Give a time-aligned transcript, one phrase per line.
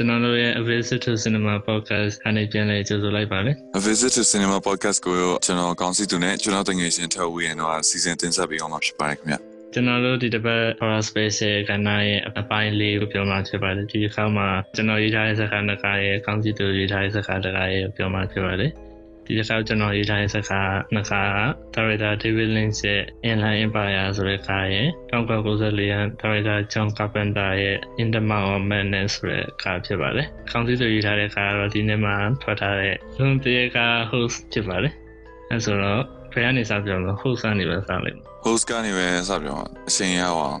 [0.00, 9.36] ကျွန်တော်တို့ရဲ့ A Visit to Cinema Podcast အနေပြန်လဲကြိုဆိုလိုက်ပါမယ် A Visit to Cinema Podcast ကိုကျွန်တော်ကောင်းစီသူနဲ့ကျွန်တော်တငယ်ချင်းထောက်ဝေးရင်တော့စီစဉ်တင်ဆက်ပေးအောင်မှာဖြစ်ပါတယ်ခင်ဗျ။
[9.72, 18.72] ကျွန်တော်တို့ဒီတစ်ပတ် Horror Space ရဲ့ကဏ္ဍရဲ့အပိုင်းလေးကိုပြောမှဖြစ်ပါတယ်ဒီအခါမှာကျွန်တော်ရေးထားတဲ့စကားနကားရဲ့ကောင်းစီသူရေးထားတဲ့စကားတကားရဲ့ပြောမှဖြစ်ပါတယ်။
[19.26, 21.38] ဒီတစ်ခါကျွန်တော်ရေးထားတဲ့စကားနှစ်ခါက
[21.74, 28.62] Director David Lynch ရဲ့ Inland Empire ဆိုတဲ့ကားရဲ့1994ရန် Director John Carpenter ရဲ့ In the Mouth of
[28.70, 32.12] Madness ဆိုတဲ့ကားဖြစ်ပါတယ်။ခေါင်းစည်းဆိုရေးထားတဲ့ကားကတော့ဒီနေ့မှ
[32.42, 34.94] ထွက်ထားတဲ့လွန်ပြေကား host ဖြစ်ပါတယ်။
[35.50, 39.56] အဲဆိုတော့ဘယ်ကနေစပြောမလဲ host ကနေပဲစလိုက်မယ် host ကနေပဲစပြော
[39.88, 40.58] အရှင်ရအောင်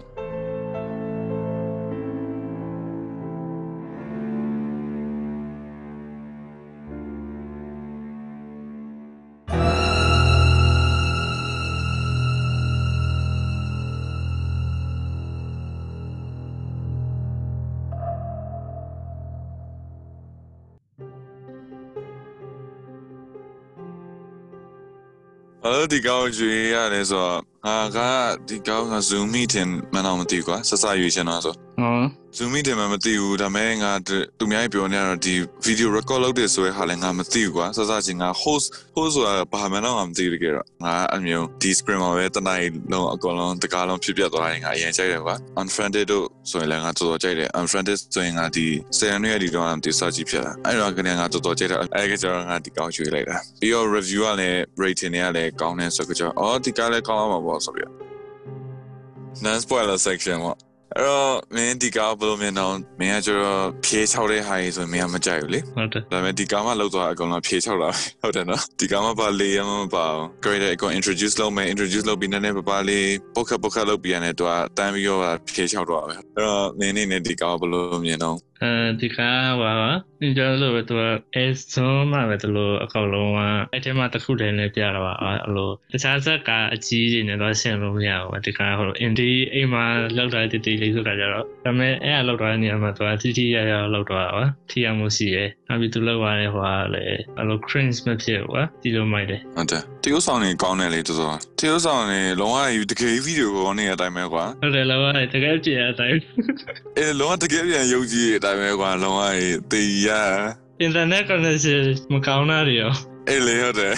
[25.90, 27.98] ဒီကောင်းကျွေးရတယ်ဆိုတော့ငါက
[28.48, 31.94] ဒီကောင်းက Zoom meeting မနာမသိကွာစစရွေးချင်တော့ဆို ဟော
[32.36, 33.92] Zoom meeting မှာမသိဘူးဒါပေမဲ့ငါ
[34.38, 35.34] သူများပြောနေတော့ဒီ
[35.66, 48.66] video record လုပ်တယ်ဆိုရဲဟာလည်းငါမသိဘူးကွာစစချင်းငါ host host ဆိုတာဘာမှတော့မသိဘူးကြတော့ငါအမျိုးဒီ screen မှာပဲတနိုင်လုံးအကောင်လုံးတကားလုံးဖြစ်ပြသွားတယ်ငါအရင်ကြိုက်တယ်ကွာ unfriended တို့ဆိုရင်လည်းငါတော်တော်ကြိုက်တယ် unfriended ဆိုရင်ငါဒီ
[48.98, 57.90] ဆယ်နှစ်ရက်ဒီတော့ဒီစာကြည့်ဖြစ်လာအဲ့တော့ကနေငါတော်တော်ကြိုက်တယ်အဲ့ကကျတော့ငါဒီကောင်းရွေးလိုက်တာပြီးတော့ review ကလည်း rating တွေကလည်းကောင်းတယ်ဆိုကြတော့အော်ဒီကားလည်းကောင်းမှာပေါ့ဆိုပြီး
[59.44, 67.90] non spoiler section ပေါ့ အဲ့တော့မင်းဒီကားဘယ်လိုမြင်တော့မင်းကကျတော့ဖြေးချောက်တဲ့ဟာကြီးဆိုမင်းကမကြိုက်ဘူးလေဟုတ်တယ်ဒါပေမဲ့ဒီကားမှလောက်သွားအကောင်လုံးဖြေးချောက်လာ
[68.22, 75.22] ဟုတ်တယ်နော်ဒီကားမှပါလေရမမပါဘူး great အကောင် introduce လုပ်မယ် introduce လုပ်ပြီးနည်းနည်းပါပါလေးပုတ်ခတ်ပုတ်ခတ်လုပ်ပြီးရတယ်သူကတန်းပြီးတော့
[75.54, 79.74] ဖြေးချောက်တော့ပဲအဲ့တော့မင်းနေနဲ့ဒီကားဘယ်လိုမြင်တော့ အဲဒီကားပါ
[80.20, 81.02] နင်ကျွန်တော်တို့သူက
[81.34, 83.40] အဲဆုံးမှာပဲသူလိုအကောင်လုံးက
[83.72, 89.84] အဲ့ထဲမှာတစ်ခုတည်းနဲ့ပြတာပါအဲ့လိုတခြားဇက်ကအကြီးကြီးနဲ့တော့ဆင်လို့မရဘူးဒီကားဟိုအင်ဒီအိမ်မှာ
[90.16, 97.06] လောက်တာတည်တည်လေးဆိုတာကြတော့ဒါပေမဲ့အဲ့အလောက်တာနေရာမှာသူကတီတီရရလောက်တော့ပါထီအောင်မှုရှိရဲနောက်ပြီးသူလောက်ရတဲ့ဟိုကလည်း
[97.38, 102.58] အဲ့လို cringe မဖြစ်ဘူးဒီလိုမိုက်တယ်ဟုတ်တယ်တရုတ်ဆောင်နေကောင်းတယ်လေတော်တော်တရုတ်ဆောင်နေလုံးဝ
[102.90, 106.18] တကယ်ဗီဒီယိုကောနေတဲ့အတိုင်းပဲကွာဟုတ်တယ်လုံးဝတကယ်ကြည့်ရတဲ့အတိုင်း
[106.98, 109.22] အဲလုံးဝတကယ်ပြန်ယုံကြည်တဲ့အတိုင်းပဲကွာလုံးဝ
[109.72, 110.08] တေးရ
[110.84, 112.92] internet connection မကောင်းတာတွေရော
[113.28, 113.94] အေးလေဟုတ်တယ်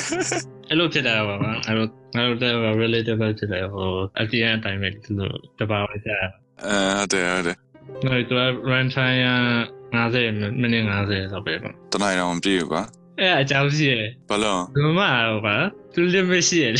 [0.68, 2.52] အဲ့လိုဖြစ်တာပါဗျာအဲ့လိုအဲ့လိုတဲ့
[2.82, 3.88] relative ဖြစ်တယ်ဟို
[4.20, 7.56] အပြည့်အတိုင်းပဲသူတို့တပါးဝကြအဲဟုတ်တယ်ဟုတ်တယ်
[8.04, 9.20] နော်သူက run time
[9.92, 12.82] 50မိနစ်50ဆိုပဲပေါ့တနိုင်တော့မပြည့်ဘူးကွာ
[13.20, 15.56] အဲ့အကြောင်းရှိရယ်ဘာလို့ဘယ်မှာတော့ပါ
[15.94, 16.74] သူ limit ရှိရယ်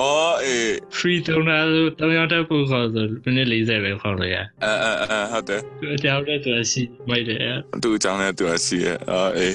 [0.00, 7.40] အော်အေး free သုံးတာဆိုတောင်းရတဲ့ပုံခေါ်ဆိုမိနစ်40ပဲခေါ်လို့ရအဲအဲအဲဟုတ်တယ်သူအကြောင်းနဲ့သူရှိမိုက်တယ်
[7.82, 9.54] သူအကြောင်းနဲ့သူရှိရအော်အေး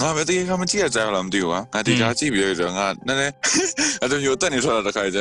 [0.00, 3.32] ငါပဲတကယ်ကမကြည့်ရကြလားမသိဘူးကွာငါဒီကားကြည့်ပြီးတော့ငါနည်းနည်း
[4.02, 5.20] အဲ့လိုမျိုးတက်နေထွက်တာတခါကျ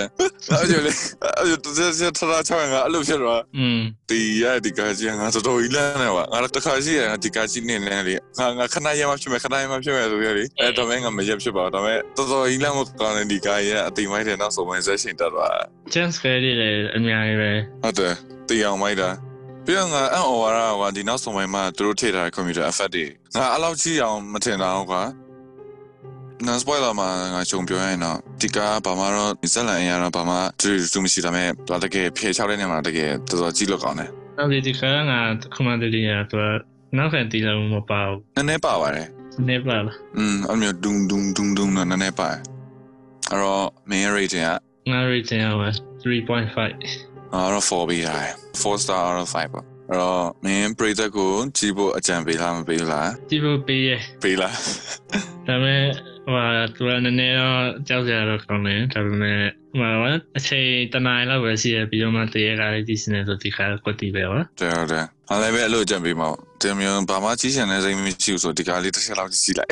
[0.59, 0.91] အဲ့လိုလေ
[1.39, 1.66] အဲ့လိုတ
[2.00, 3.79] စက်ထထချောင်းငါအဲ့လိုဖြစ်တော့อืม
[4.09, 15.56] ဒီရဒီကားကြီးငါတော်တော်ကြီးလန်းနေပါငါတခါရှိရဒီကားကြီးနေနေလေငါငါခဏရမှဖြစ်မယ်ခဏရမှဖြစ်မယ်ဆိုရလေအဲ့တော့မင်းငါမရက်ဖြစ်ပါတော့ဒါပေမဲ့တော်တော်ကြီးလန်းမကောင်းတဲ့ဒီကားကြီးအတိမိုက်တဲ့နောက်ဆုံးဝင်ဆက်ရှင်တက်သွား
[15.94, 17.51] chance ကလေးလေအများကြီးပဲ
[17.83, 18.13] ဟုတ်တယ်
[18.50, 19.09] တီအောင်မိုက်တာ
[19.69, 23.05] ပြီးတော့ငါအံ့ဩရတာကဒီနောက်ဆုံးပိုင်းမှာသူတို့ထည့်ထားတဲ့ computer effect တွေ
[23.35, 25.01] ငါအဲ့လောက်ကြီးအောင်မထင်တာဟုတ်ကွာ
[26.47, 35.19] နာစပွိုင်လာမှာငါချုံပြောရင်တော့ဒီကဘာမှတော့ဇက်လန်အရာတော့ဘာမှသူသူမရှိဒါပေမဲ့သူတကယ်ဖြေချောက်တဲ့နေမှာတကယ်တော်တော်ကြီးလို့ကောင်းတယ်။နောက်ဒီကငါ
[35.56, 36.38] ခမန်တရီရသူ
[36.97, 39.07] နောက်ခံတီးလို့မပါဘူး။နည်းနည်းပါပါတယ်။
[39.47, 42.29] နည်းပါလား။อืมအမျိုးဒုံဒုံဒုံဒုံနည်းနည်းပါ။
[43.31, 44.50] အဲ့တော့ main rating က
[44.91, 45.50] ငါ rating က
[46.03, 53.89] 3.5 အဲ့တော့4ပေးထားတယ်။4 star out of 5ပါ။အဲ့တော့မင်းပရိသတ်ကိုကြည့်ဖို့အကြံပေးလားမပေးလားကြည့်ဖို့ပေးရ
[54.23, 54.55] ပေးလား
[55.47, 55.83] ဒါပေမဲ့
[56.27, 56.43] ဟို
[56.75, 59.39] သူကနည်းနည်းတော့ကြောက်ကြတော့ကောင်းတယ်ဒါပေမဲ့
[59.77, 66.30] ဟိုအချိန်တနိုင်လောက်ပဲရှိရပြီးတော့မှတရေကားလေးကြည့်စနေဆိုဒီခါကွက်တီပဲဟုတ်တယ်ဟုတ်တယ်အားလည်းပဲအဲ့လိုကြံပေးမှာ
[66.62, 69.71] တင်မျိုးဘာမှကြီးချင်တဲ့စိတ်မရှိဘူးဆိုဒီကားလေးတစ်ချက်လောက်ကြည့်လိုက်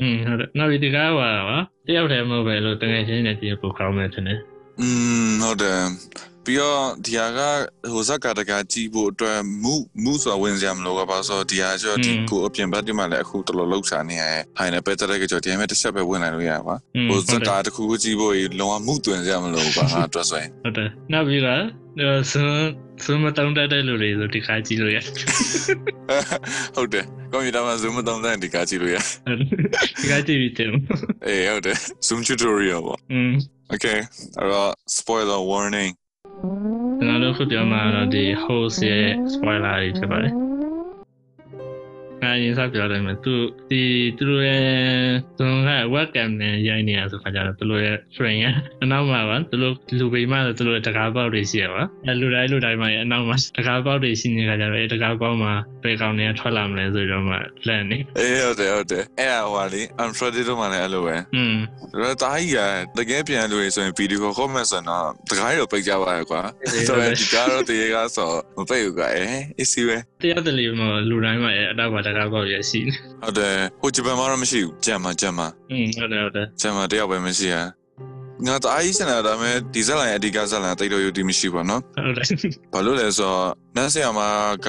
[0.00, 4.40] อืมဟုတ်တယ်နောက်ဒီကားပါပါတယောက်တည်းမဟုတ်ပဲလို့တကယ်ချင်းနဲ့ကြည့်ဖို့ကောင်းမယ်ထင်တယ်
[4.79, 4.87] อื
[5.27, 5.81] มဟုတ်တယ်
[6.45, 7.39] ပြီးတော့ဒီဟာက
[7.93, 9.73] ဟိုဇက်ကတကကြည့်ဖို့အတွက်မူ
[10.03, 16.75] မူဆိုဝင်စရာမလိုပါဆိုတော့ဒီဟာကျော်ဒီကိုအပြင်ဘက်ဒီမှာလည်းအခုတော်တော်လှုပ်ရှားနေရဲဟိုင်းနဲ့ပဲတက်တဲ့ကြော်ဒီမဲ့တစ်ချက်ပဲဝင်နိုင်လို့ရပါ
[17.09, 21.61] ဟိုဇက်ကတခုခုကြည့်ဖို့လုံးဝမှုတွင်စရာမလိုပါငါအတွက်ဆိုရင်ဟုတ်တယ်နောက်ပြီးတော့
[22.31, 22.69] ဆွန်း
[23.03, 24.97] ဆွန်းမတုံးတတ်တဲ့လူတွေဆိုဒီခါကြည့်လို့ရ
[26.75, 28.97] ဟုတ်တယ်ကွန်ပျူတာမှာ zoom မတုံးတဲ့ဒီခါကြည့်လို့ရ
[30.01, 30.69] ဒီခါကြည့်ပြီးတယ်
[31.25, 33.33] အေးဟုတ်တယ် zoom tutorial ပေါ့อืม
[33.74, 33.98] okay
[34.38, 35.92] အဲ့တော့ spoiler warning
[36.98, 40.49] ကျွန်တော်တို့ခုပြောမှာတော့ဒီ host ရဲ့ spoiler တွေဖြစ်ပါတယ်
[42.22, 43.34] ငါအရင်စပြောတယ်မယ်သူ
[43.70, 43.82] ဒီ
[44.18, 44.62] သူတို့ရဲ့
[45.38, 48.46] သူက webcam နဲ့ရိုက်နေတာဆိုခါကြတော့သူတို့ရဲ့ frame ရ
[48.82, 55.52] အနောက်မှာပါသူတို့လူပိမှဆိုသူတို့တကားပေါက်တွေရှိရပါအဲလူတိုင်းလူတိုင်းမှာအနောက်မှာတကားပေါက်တွေရှိနေခါကြတော့အဲတကားပေါက်မှာ
[55.82, 57.36] ဘယ်ကောင်တွေကထွက်လာမလဲဆိုတော့မှ
[57.66, 61.56] လန့်နေအေးဟုတ်တယ်ဟုတ်တယ်အဲ့ဟိုလေ I'm Freddy တို့မှလည်းအဲ့လိုပဲอืม
[62.02, 62.58] ဒါတာကြီးက
[62.98, 69.26] တကယ်ပြန်လို့ဆိုရင် video call comment ဆိုတော့တကားရောပိတ်ကြပါရဲ့ကွာဆိုတော့ဒီကားတော့တရေကားဆိုမပိတ်ဘူးကွာအဲ
[69.60, 77.55] အစီပဲတရားတလီမှာလူတိုင်းမှာအဲအတော့ပါတကားပေါက်ရရှိနေ ဟုတ်တယ်ဟိုဂျပန်မှာတော့မရှိဘူးကြံမှာကြံမှာ อืมဟုတ်တယ်ဟုတ်တယ် ကျန်မတယောက်ပဲမရှိရ
[78.45, 82.27] ငါတအားကြီးစနေတာဒါပေမဲ့ဒီဇက်လိုင်းအဓိကဇက်လိုင်းတိတ်တော့ယူတည်မရှိပါတော့ ဟုတ်တယ်
[82.73, 84.19] ဘာလို့လဲဆိုတော့နန်းဆရာမ
[84.65, 84.67] က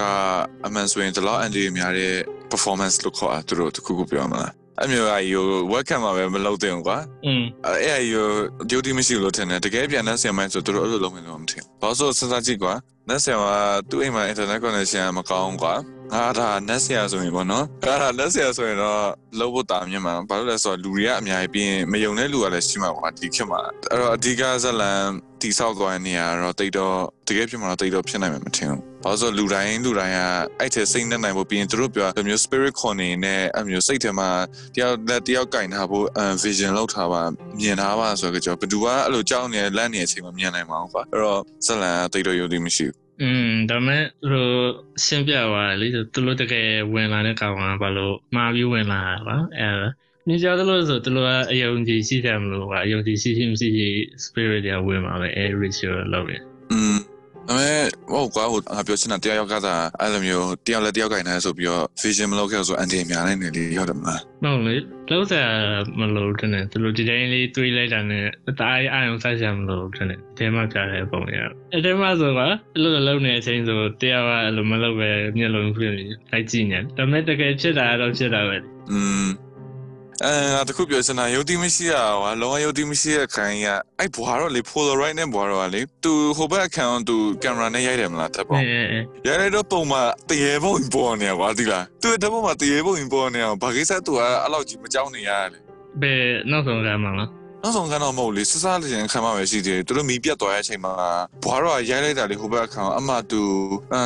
[0.67, 2.15] အမှန်ဆိုရင်ဒီလောက်အန်ဒီများတဲ့
[2.53, 4.43] performance လို့ခေါ်တာသူတို့တခုခုပြောမှာ
[4.83, 8.29] အမျိုးအကြီးကို webcam မှာပဲမလုပ်သင့်ဘူးကွာ อืม အဲ့အဲ့ကို
[8.71, 12.75] duty မရှိလို့ထင်တယ်တကယ်ပြန်နန်းဆရာမဆိုသူတို့အဲ့လိုလုပ်မယ်လို့မထင်ဘာလို့ဆိုစဉ်းစားကြည့်ကွာ
[13.09, 13.47] နန်းဆရာမ
[13.91, 15.75] သူ့အိမ်မှာ internet connection မကောင်းကွာ
[16.14, 19.02] ငါဒါနက်ဆရာဆိုရင်ပေါ့နော်ငါဒါနက်ဆရာဆိုရင်တော့
[19.40, 23.60] လုံးဖို့တာမြင်မှာဘာလို့လဲဆိုတော့လူတွေကအများကြီးပြီးရင်မယုံတဲ့လူကလည်းရှိမှာကွာဒီခေတ်မှာ
[23.92, 25.02] အဲ့တော့အဓိကဇလန်
[25.42, 26.96] တိဆောက်သွားတဲ့နေရာတော့တိတ်တော့
[27.28, 30.20] တကယ်ဖြစ်မှာတော့တိတ်တော့ဖြစ်နိုင်မှာမထင်ဘူးဘာလို့ဆိုလူတိုင်းလူတိုင်းက
[30.60, 34.30] အဲ့ထဲစိတ်နဲ့နိုင်ဖို့ပြီးရင်သူတို့ပြောလိုမျိုး spirit corner နဲ့အမျိုးစိတ်ထဲမှာ
[34.76, 36.06] တယောက်လက်တယောက်ကင်ထားဖို့
[36.44, 37.22] vision လောက်ထားပါ
[37.60, 44.49] မြင်ထားပါဆိုတော့ကြောဘယ်သူကအဲ့လိုကြောက်နေလန့်နေတဲ့အချိန်မှာမြင်နိုင်မှာကွာအဲ့တော့ဇလန်တိတ်တော့ယုံကြည်မရှိဘူး อืมဒါမဲ့ဟို
[45.05, 49.71] ရှင်းပြသွားတယ်လေသူတို့တကယ်ဝင်လာတဲ့ကောင်ကဘာလို့မှားပြီးဝင်လာတာပါအဲ
[50.29, 53.89] နေကြတယ်လို့ဆိုသူတို့ကအယုံကြည်ရှိတယ်မလို့ကအယုံကြည်ရှိရှိမရှိရှိ
[54.25, 56.43] spirit တွေဝင်มาပဲအဲ ritual လုပ်တယ်
[56.73, 56.97] อืม
[57.50, 57.70] အမေ
[58.12, 64.76] ဟုတ်ကွာဟိုငါပြောချင်တာတယောက်ယောက်ကသာအဲ့လိုမျိုးတယောက်လက်တယောက်ကင်နေဆိုပြီးတော့ vision မလုပ်ခဲ့ဆိုအန်တီများနေနေလေရောက်တယ်မလားဟုတ်လေ
[65.12, 65.52] လောက်စား
[66.00, 71.38] မလို့တဲ့နဲ့သူတို့ဒီတိုင်းလေးတွေးလိုက်တာနဲ့အသားအာရုံစိုက်ရမလို့တဲ့နဲ့တဲမှပြတဲ့ပုံရ
[71.72, 78.58] အဲ့တဲမှဆိုကအဲ့လိုလုံးနေတဲ့အချိန်ဆိုတရားကအဲ့လိုမလုပ်ပဲမျက်လုံးဖွင့်ပြီးလိုက်ကြည့်နေဒါမဲ့တကယ်ဖြစ်တာတော့ဖြစ်တာပဲ
[78.92, 79.28] อืม
[80.26, 83.68] အဲငါတခုပြောချင်တာယုတ်တိမရှိရဟွာလောကယုတ်တိမရှိရခိုင်းရ
[84.00, 95.60] အဲ့ဘွာတော့လေ polaroid နဲ့ဘွာတော့လေသူဟိုဘက်အခန်းသူကင်မရာနဲ့ရိုက်တယ်မလားတပ်ပေါ့အဲအဲအဲရိုက်လိုက်တော့ပုံမှာတရေပုံပေါ်နေကွာဒီလားသူတပ်ပုံမှာတရေပုံပေါ်နေအောင်ဘာကိစ္စသူကအဲ့လောက်ကြီးမကြောက်နေရလေ
[96.02, 96.22] ဘယ်
[96.52, 100.94] နောက်ဆုံးကမှလား နောက်ဆုံးကတော့မဟုတ်လေစစလေးချင်းခံမှပဲရှိသေးတယ်သူတို့မီးပြတ်သွားတဲ့အချိန်မှာ
[101.44, 103.42] ဘွာတော့ရိုက်လိုက်တာလေဟိုဘက်အခန်းအမှသူ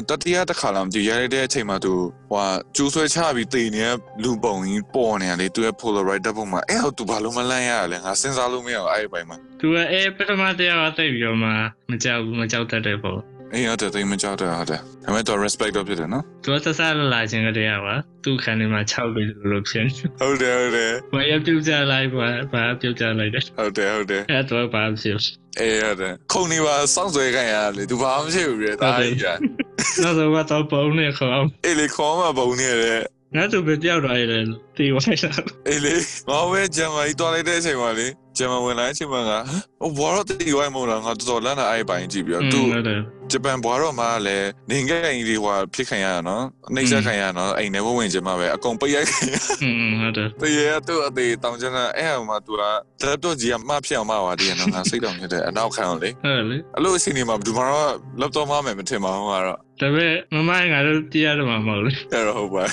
[0.10, 1.94] တတိယတစ်ခါလောက်မသိရိုက်လိုက်တဲ့အချိန်မှာသူ
[2.32, 11.50] ဟိုကျူးဆွဲချပြီးတေနေတဲ့လူပုံကြီးပေါ်နေတယ်သူရဲ့ polaroid တပ်ပုံမှာအဲ့ဟိုသူဘာလို့မလန့်ရလဲငါစဉ်းစားလို့မရအောင်အဲ့ဒီပိုင်းမှာသူကအဲပထမတရားကတိတ်ပြီးတော့မှ
[11.90, 13.16] မကြောက်ဘူးမကြောက်တတ်တဲ့ပုံ
[13.54, 25.18] အေးဟုတ်တယ်တိတ်မကြောက်တယ်ဟုတ်တယ်ဒါပေမဲ့တော့ respect တော့ဖြစ်တယ်နော်သူကဆက်ဆက်လာခြင်းကတည်းကပါသူ့ခန္ဓာမှာ6ပြီးလို့ဖြစ်နေဟုတ်တယ်ဟုတ်တယ်ဘာရပြုတ်ကြလိုက်ပါဘာပြုတ်ကြလိုက်တယ်ဟုတ်တယ်ဟုတ်တယ်အဲ့တော့ဘာဖြစ်
[25.60, 29.26] အေးဟုတ်တယ်ခုံနေပါစောင့်ဆွဲခိုင်းရလေသူဘာမှမရှိဘူးလေဒါကြီးက
[30.04, 33.02] နောက်တော့တော့ပုံနဲ့ခေါင်းအေးလေခေါင်းမှာပုံနေတယ်
[33.36, 34.44] ငါတို့ပဲပြောက်သွားရတယ်
[34.78, 35.32] တီဝိုင်းလာ
[35.68, 35.96] အေးလေ
[36.30, 38.08] ငါပဲဂျမ်မာကြီးတွားလိုက်တဲ့အချိန်မှာလေ
[38.39, 39.39] ဂျမ်မာဝင်လာတဲ့အချိန်မှာငါ
[39.81, 43.01] ဟိုဘောတော့တီဝိုင်းမဟုတ်လားငါတော်တော်လန့်တာအဲ့ဒီပိုင်းကြည့်ပြီးတော့သူ ဟုတ်တယ်
[43.31, 46.45] ဂျပန်ဘွားတော့မှလည်းနေငယ်အိမ်ဒီဟိုဖြစ်ခံရတာနော်
[46.75, 52.63] နှိမ့်ဆက်ခံရတာနော်အိမ်ထဲဘဝင်ချင်မှပဲအကုန်ပိတ်ရိုက်ခံရ อืมဟုတ်တယ် တရေကသူ့အသေးတောင်ကျန်းအဲ့ဟိုမှာ तू က
[53.07, 57.91] laptop ကြီးကမှဖြစ်အောင်မှပါတည်းနော်ငါစိတ်တောင်ဖြစ်တယ်အနောက်ခံအောင်လေ ဟုတ်လေ အဲ့လိုအချိန်ဒီမှာဘယ်သူမှတော့
[58.21, 62.65] laptop မှမယ်မထင်ပါဘူးကတော့ ဒါပေမဲ့မမငါတို့တရားတော့မှာမဟုတ်လေ အဲ့တော့ဟုတ်ပါ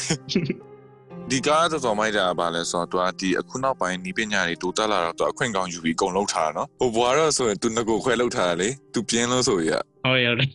[1.32, 9.72] ဒီကားတော်တော်မိုက်တာပါလဲဆိုတော့ तू ဒီအခုနောက်ပိုင်းနီးပညာတွေတိုးတက်လာတော့ तू အခွင့်ကောင်းယူပြီးအကုန်လုံးထားတာနော်ဟိုဘွားတော့ဆိုရင် तू ငကိုခွဲလောက်ထားတာလေ तू ပြင်းလို့ဆိုရ
[10.06, 10.50] ဟုတ်ရတယ်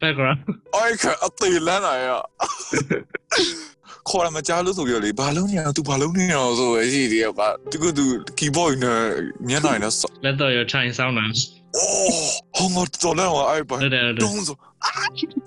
[0.00, 0.38] background
[0.74, 2.08] အိုက်ခအသေးလန်းလာရ
[4.08, 8.04] ခေါ်ရမကြားလို့ဆိုရလေဘာလုံးနေအောင် तू ဘာလုံးနေအောင်ဆိုရရှိတယ်ကသူက तू
[8.38, 8.98] keyboard နဲ့
[9.48, 9.92] မျက်နှာနဲ့
[10.24, 11.24] လက်တော့ရထိုင်ဆောင်တာ
[11.76, 14.56] အိုးဟောငါတော်လည်းအဲ့ပိုင်း ဟုတ်တယ်ဟုတ်တယ် တုံးဆို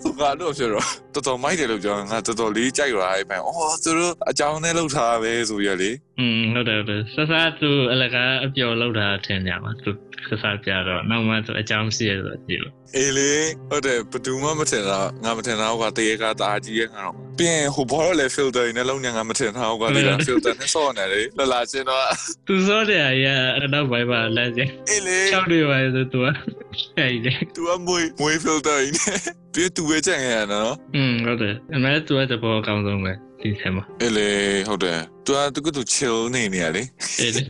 [0.02, 9.91] ဆိုကတော့ဖြစ်တော့တော်တော်မိုက်တယ်လို့ပြောငါတော်တော်လေးကြိုက်ရအဲ့ပိုင်းအော်သူတို့အကြောင်းနဲ့လောက်ထားပဲဆိုရလေ อืมဟုတ်တယ်ဟုတ်တယ်ဆက်စားသူအလကားအပျော်လောက်တာထင်ကြပါသူ
[10.27, 13.31] ဆက်စားပြတော့နောက်မှသူအကြောင်းရှိရဆိုကြည့်လို့ အေးလေ
[13.69, 22.03] ဟုတ်တယ်ဘယ်သူမှမထင်တာငါမထင်တာကတရေကတာကြီးရဲ့ငါတော့ပြင်ဟိုဘောတော့လေ filter နဲ့လုံးညာငါမထင်တာကဒီက filter နဲ့ဆော့နေလေလာလာချင်းတော့
[22.47, 26.27] သူစောတယ်အရာအတော့ဘိုင်ပါလက်စင် အေးလေ ချောက်တွေပါဆိုသူက
[26.97, 29.19] အဲ့ဒီ သူကမွေးမွေး filter နဲ့
[29.53, 33.13] သူသူပဲကြံ့ရတာနော် อืมဟုတ်တယ်အမေသူကတဘောအကောင်းဆုံးပဲ
[33.46, 34.28] ဒီထဲမှာအေးလေ
[34.68, 36.82] ဟုတ်တယ်သူကသူကသူ chill နေနေရလေ
[37.20, 37.42] အဲ့ဒီ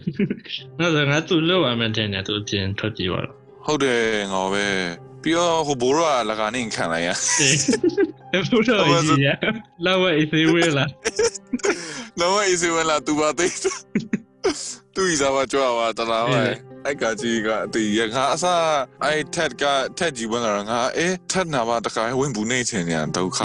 [0.78, 3.34] နောက်တော့ငါသူ့လောက်ရမယ်တဲ့နဲ့သူအပြင်ထွက်ပြေးပါတော့
[3.66, 4.66] ဟုတ်တယ်ငါပဲ
[5.22, 7.08] ပြီးတော့ဟိုဘိုးတော့လကနေခံလိုက်ရ
[8.32, 9.28] အေးဘုရားကြီးရ
[9.84, 10.84] လောက်ဝဲအေးသေးဝဲလာ
[12.20, 13.46] လောအေးစေဝလာသူပါသိ
[14.96, 16.42] သူဤစားပါကြွားပါတလားပဲ
[16.86, 18.64] အဲ့ကကြီးကတီးရငါအစား
[19.04, 19.64] အဲ့ထက်က
[19.98, 23.38] ထက်ကြီးဝင်လာငါအေးထက်နာပါတခါဝင်ဘူးနေချင်နေတာဒုက္ခ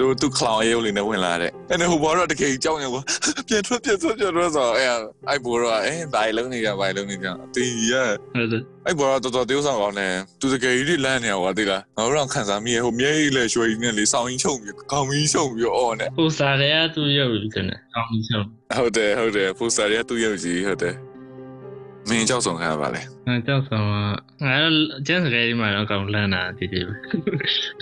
[0.00, 3.02] တို့သူခလောင်ရုပ်လေးနဲ့ဝင်လာတဲ့အဲ့ဒါဟိုဘောတော့တကယ်ကြောက်နေကွာ
[3.48, 4.88] ပြန်ထွက်ပြန်ထွက်ပြန်ထွက်ဆိုအဲ့
[5.28, 7.92] အဲ့ဘောတော့အဲဘိုင်လုံးနေကြဘိုင်လုံးနေကြတီးရ
[8.34, 10.08] ဟုတ်တယ် အဲ့ဘောတော့တော်တော်တိုးဆောင်ကောင်းနေ
[10.40, 20.94] သူတကယ်ကြီးလမ်းနေကွာတိလားငါတို့တော့ခံစားမိရဟိုမြဲကြီးလေရွှေကြီးနဲ့လေစောင်းကြီးချုံပြီးခေါင်းကြီးချုံပြီးအော်နေဟိုစားရသူရုပ်ပြီးကနေကောင်းပြီဆုံးဟုတ်တယ်ဟုတ်တယ်ပိုစတာရသူ့ရုပ်ကြီးဟုတ်တယ်
[22.08, 24.04] မင်းကြောက်ဆောင်ခံရပါလေငါကြောက်ဆောင်ငါ
[25.06, 26.94] ကျန်းစကဲဒီမှာတော့ကောင်းလန့်တာတည်တည်ပဲ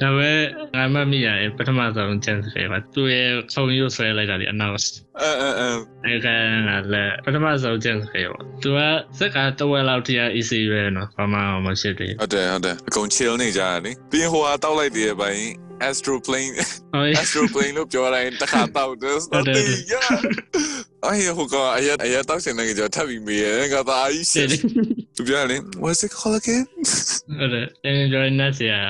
[0.00, 0.38] ဒါပေမဲ့
[0.74, 4.74] ငါမမိရပထမဆုံးကျန်းစကဲပါသူရဲ့ခုံရုပ်ဆွဲလိုက်တာဒီအနောက်
[5.20, 5.68] အဲအဲအဲ
[6.04, 6.28] အဲ့က
[6.92, 8.80] လည်းပထမဆုံးကျန်းစကဲပါသူက
[9.18, 15.44] စက်ကတဝက်လောက်တရား easy ပဲနော်ဘာမှမရှိသေးဟုတ်တယ်ဟုတ်တယ်အကုန် chill နေကြတယ်လေပြီးရင်ဟိုဟာတောက်လိုက်တယ်ပိုင်း
[15.88, 19.94] astro plane ဘူးဟုတ် astro plane လို့ပြောလိုက်တခါတောက်တယ်စတေးရ
[21.06, 24.60] အဲ့ဟိုကအရက်အရက်တောက်စင်နေကြထပ်ပြီးမေးရငါသားကြီးရှတယ်စ်
[25.16, 26.64] သူပြောတယ် what's it called again
[27.38, 28.80] ဟုတ်တယ်တင်းကြိုင်းနေစရာ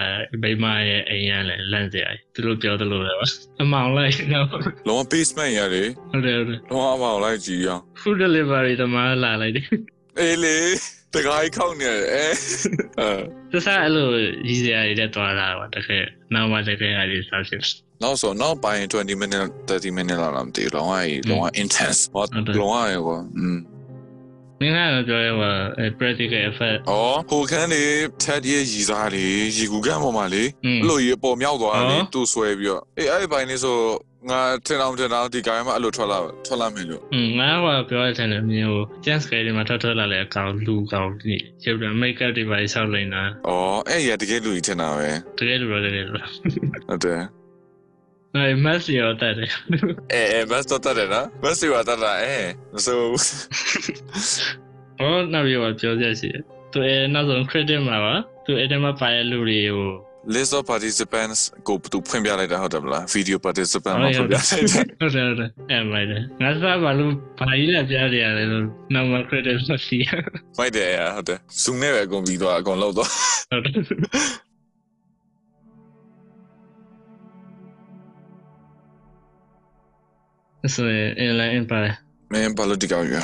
[0.43, 3.27] ဘိမရဲ့အိမ်ရလဲလန့်စရာသူတို့ပြောသလိုပဲပါ
[3.61, 9.67] အမောင်လိုက်တော့ဟုတ်လုံးဝ basement ရလေတယ်ဟုတ်တယ်လုံးဝအမောင်လိုက်ကြည့်အောင် food delivery တမလာလိုက်တယ်
[10.21, 10.57] အေးလေ
[11.15, 12.27] တခါကြီးခောက်နေတယ်အဲ
[13.01, 13.11] အဲ
[13.53, 14.09] သစားအဲ့လို
[14.49, 16.05] ရည်စရာတွေတက်သွားတာပါတကယ်
[16.35, 17.63] နောက်မှတကယ်အရေးစားဖြစ်
[18.04, 20.94] နောက်ဆိုနောက်ပိုင်း20 minute 30 minute လောက်လာမသိဘူးလုံးဝ
[21.30, 23.58] လုံးဝ intense ဟောလုံးဝရေကွာอืม
[24.62, 25.52] မင်းကတော့ပြောရဲပါ
[26.00, 27.92] practical effect ။အော်ဟိုခန်းလေး
[28.24, 33.78] ထက်ရဲ့ရီစားလေးရီကူကန်းပေါ်မှာလေ อืม အဲ့လိုကြီးပေါ်မြောက်သွားတယ် အော် သူ့ဆွဲပြီးတော့အေးအဲ့ဒီပိုင်းလေးဆို
[34.30, 41.36] ငါထင်အောင်ထင်အောင်ဒီကိုင်းမှာအဲ့လိုထွက်လာထွက်လာမယ်လို့ อืมငါကပြောရတဲ့နေမျိုး chance ကလေးမှာထွက်ထွက်လာလဲအကောင်လူကောင်ဒီ
[41.66, 46.26] ရုပ်တယ် make up တွေပါဆောက်လိုက်တာ ။အော်အဲ့ရတကယ်လူကြီးထင်တာပဲ တကယ်လို့တကယ်လို့
[46.56, 47.22] ။ဟုတ်တယ်
[48.35, 49.51] အဲမက်ဆီရောတက်တယ်။
[50.13, 52.37] အဲအဲမတ်တော့တယ်နော်။မတ်စီဝါတတာအဲ
[52.87, 52.97] ဆို
[54.99, 59.93] ဟောနောက်ပြီးတော့ပြောချက်ရှိတယ်သူအဲနောက်ဆုံး credit မှာပါသူအဲ့တမှာပါတဲ့လူတွေကို
[60.35, 64.49] list of participants ကိုသူဖွင့်ပြလိုက်တာဟုတ်တယ်မလား video participant မှာဟုတ်ဖွင့်ပြလိုက်
[65.01, 70.09] တာဟုတ်တယ်ဟုတ်တယ်အဲ့မိုက်တယ်ငါစားဘာလို့ဘာကြီးလဲပြရတယ်လဲလို့နောက်မှ credit မရှိရ
[70.59, 73.11] မိုက်တယ်ရဟုတ်တယ် zoom နဲ့ပဲအကုန်ပြီးသွားအကုန်လောက်သွား
[73.51, 73.75] ဟုတ်တယ်
[80.75, 81.79] ဆိုရင် inline ပါ
[82.33, 83.17] မင်းဘာလို့ဒီကောင်ရ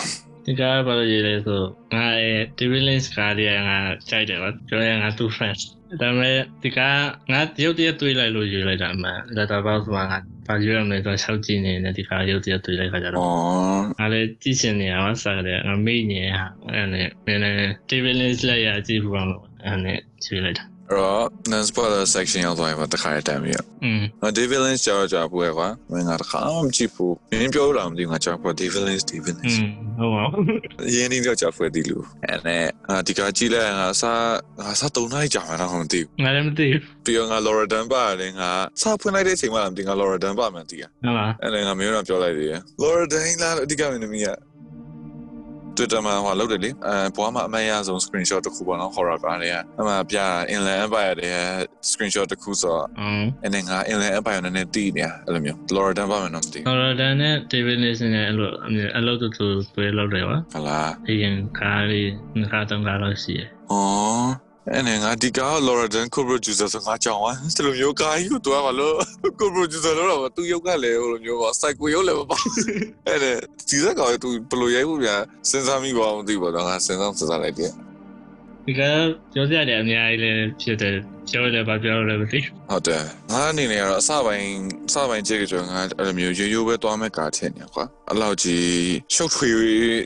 [0.47, 1.62] ဒီကားဘာလို့ရေးလဲဆို
[1.95, 3.78] ငါအဲ TV Links ကားတွေကငါ
[4.09, 5.62] ကြိုက်တယ်ပါပြောရငါသူ friends
[6.00, 6.99] ဒါပေမဲ့ဒီကား
[7.33, 23.52] ငါရုပ်တရက်တွေးလိုက်လို့ရေးလိုက်တာမှန် letterbox မှာငါဘာရေးရမလဲဆိုတော့ရှောက်ကြည့်နေတယ်ဒီကားရုပ်တရက်တွေးလိုက်ခါကြတော့အော်ငါလည်းကြည့်ရှင်နေရမှာစားတယ်ငါမေ့နေဟာအဲ့နဲ့နည်းနည်း TV Links လိုက်ရကြည့်ဘူးအောင်လို့အဲ့နဲ့ကြည့်လိုက်တာအဲ့ တော့ non spoiler section ရောက်သွားရင်တခါတမ်းပြီ
[23.85, 29.57] อืมအ David Lynch ကြောက်ကြောက်ပွဲကွာမင်းကတခါမှမကြည့်ဘူးမင်းပြောလို့လားမသိဘူးငါကြောက်ပွဲ David Lynch David Lynch
[29.99, 32.64] ဟုတ်ပါဘူးရင်းနှီးကြောက်ကြောက်ပွဲဒီလူအဲ့နဲ့
[33.07, 34.23] ဒီကကြည့်လိုက်ငါစား
[34.61, 44.28] ငါစား၃နာရီကြာမှတော့မသိဘူးငါလည်းမသိဘူးပြီးတော့ငါ Laura Dunn ပါလည်းငါစားဖွင့်လိုက်တဲ့အချိန်မှမသိငါ Laura Dunn ပါမှန်သိရဟုတ်လားအဲ့ဒါငါမျိုးတော့ပြောလိုက်သေးတယ် Laura Dunn လားအဓိကမင်းသမီးက
[45.78, 50.18] Twitter မှာဟိုလောက်တယ်လေအဲဘွားမှာအမေရဆုံး screenshot တစ်ခုပေါ့နော် horror ကားလေးကအမှပြ
[50.54, 51.38] inland empire တဲ့
[51.90, 58.50] screenshot တစ်ခုဆိုတော့อืมအဲ့နဲ့ငါ inland empire နဲ့တည်နေအဲ့လိုမျိုး Laura Dern ပါမယ်နော်မသိဘူးဟော်ဒါနဲ့ TV Links နဲ့အဲ့လို
[58.99, 64.28] အလုပ်တူတူတွေ့လောက်တယ်ပါဟုတ်လားအရင်ကားလေးငါတော့ကားလို့ရှိရယ်။အော်
[64.73, 68.95] အဲ့နဲ့ငါဒီကား Laura Dern co-producer ဆိုငါကြောင်อ่ะဒီလိုမျိုးကားကြီးကိုတွားပါလို့
[69.39, 72.43] co-producer လို့တော့သူရုပ်ကလည်းဟိုလိုမျိုးပေါ့ psycho ရုပ်လည်းမပေါ့
[73.07, 73.37] အဲ့နဲ့
[73.69, 75.21] ဒီစကားကိုသူဘယ်လိုရိုက်ဖို့ပြန်
[75.51, 77.73] စဉ်းစားမိပါမသိဘူးတော့ငါစဉ်းစားစဉ်းစားလိုက်တယ်
[78.67, 78.81] ဒီက
[79.33, 80.97] ပြောပြတယ်အများကြီးလည်းဖြစ်တယ်
[81.32, 84.49] ပြောလည်းဘာပြောလည်းမသိဟုတ်တယ်ငါအနေနဲ့ကတော့အစပိုင်း
[84.88, 88.68] အစပိုင်းကြည့်ကြငါအဲ့လိုမျိုးရိုးရိုးပဲတွားမဲ့ကာထင်နေကွာအဲ့လောက်ကြီး
[89.14, 89.50] ရှုပ်ထွေ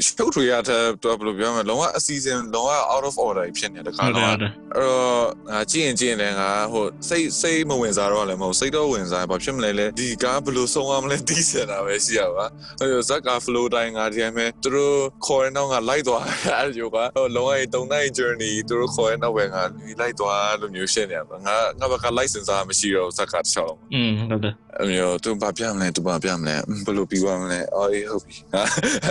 [0.07, 12.47] ရှုပ်ထွေရတဲ့တော့ဘယ်လိုပြောမလဲလုံးဝအစီအစဉ်လုံးဝ out of order ဖြစ်နေတဲ့ခါဟုတ်တယ်တော့ဟုတ်တယ်အဲ့တော့ငါကြည့်ရင်ကြည့်ရင်လည်းငါဟိုစိတ်စိတ်မဝင်စားတော့လည်းမဟုတ်စိတ်တော့ဝင်စားဘာဖြစ်မလဲလဲဒီကားဘယ်လိုဆုံးအောင်မလဲတီးစင်တာပဲရှိရပါ
[12.81, 16.25] အဲ့တော့ဇက်က flow တိုင်းငါဒီအမဲသူတို့ခေါ်ရင်တော့ငါလိုက်သွား
[16.59, 19.63] အဲ့ဒီကဟိုလုံးဝတုံနိုင် journey သူတို့ခေါ်ရင်တော့ပဲငါ
[20.01, 28.37] လိုက်သွားလို့မျိုးရှင်းနေပါငါငါဘက်က license စားမရှိတော့ဇက်ကတစ်ချောင်းอืมဟုတ်တယ်အဲ့မျိုးသူဘာပြမလဲသူဘာပြမလဲဘယ်လိုပြီးသွားမလဲအော်အေးဟုတ်ပြီ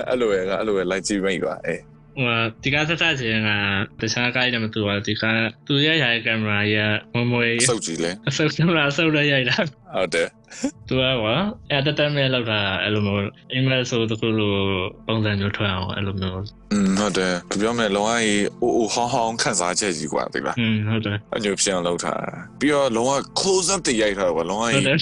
[0.10, 1.81] အဲ့လိုပဲငါအဲ့လိုပဲလိုက်ကြည့်မိပါအေး
[2.17, 3.50] ဟိုဒီကဆက်ဆက်ချင်းက
[4.01, 5.24] တခြားကားတွေမတူပါဘူးဒီက
[5.67, 9.58] သူရရတဲ့ကင်မရာကြီးကမမွေစုပ်ကြည့်လဲအဆုပ်ကင်မရာဆုပ်ရရိုက်တာ
[9.94, 10.28] ဟုတ်တယ်
[10.88, 11.36] သူကကွာ
[11.70, 13.22] အဲ့တတမဲ့လောက်တာအဲ့လိုမျိုး
[13.52, 14.54] အင်္ဂလိပ်ဆိုတခုလို
[15.06, 16.40] ပုံစံမျိုးထွက်အောင်အဲ့လိုမျိုး
[16.72, 24.98] อืมဟုတ်တယ်ပြောမယ်လုံးဝကြီးအိုးအိုးဟောင်းဟောင်းခန်းစားချက်ကြီးกว่าသိလား อืมဟုတ်တယ် အညိုဖြစ်အောင်လုပ်ထားတာပြီးတော့လုံးဝ close up တရိုက်ထားတာကွာလုံးဝ ဟုတ် ကြီး တယ်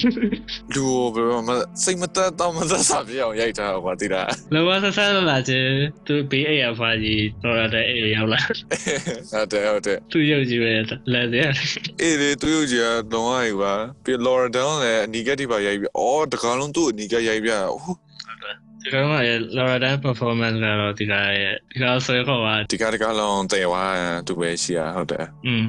[0.75, 5.65] လူကိုဘယ်လိုမှစိတ်မသက်တော့မသက်စာပြအောင်ရိုက်ထားတာကွာသိလား လောကဆက်ဆက်လာချင်
[6.07, 10.73] သူဘေးအိယာဖာကြီးတော့ရတဲ့အိရောက်လာ ဟုတ်တယ်ဟုတ်တယ် သူရုပ်ကြီးပဲ
[11.13, 11.45] လက်သေး
[12.03, 13.73] အေးလေသူရုပ်ကြီးကလုံးဝကြီးကွာ
[14.05, 17.94] ပြီး Laura Down လည်းအနီကတိပါရိုက်ပြီးအော်တကားလုံးသူ့အနီကရိုက်ပြဟို
[18.82, 19.14] ဒီကောင်က
[19.58, 23.96] လော်ရဒန် performance ကတော့ဒီကရဲ့ဒီကဆွဲခေါ်ပါဒီကတကားလုံးတည်သွား
[24.28, 25.66] သူပဲရှိရဟုတ်တယ်อืม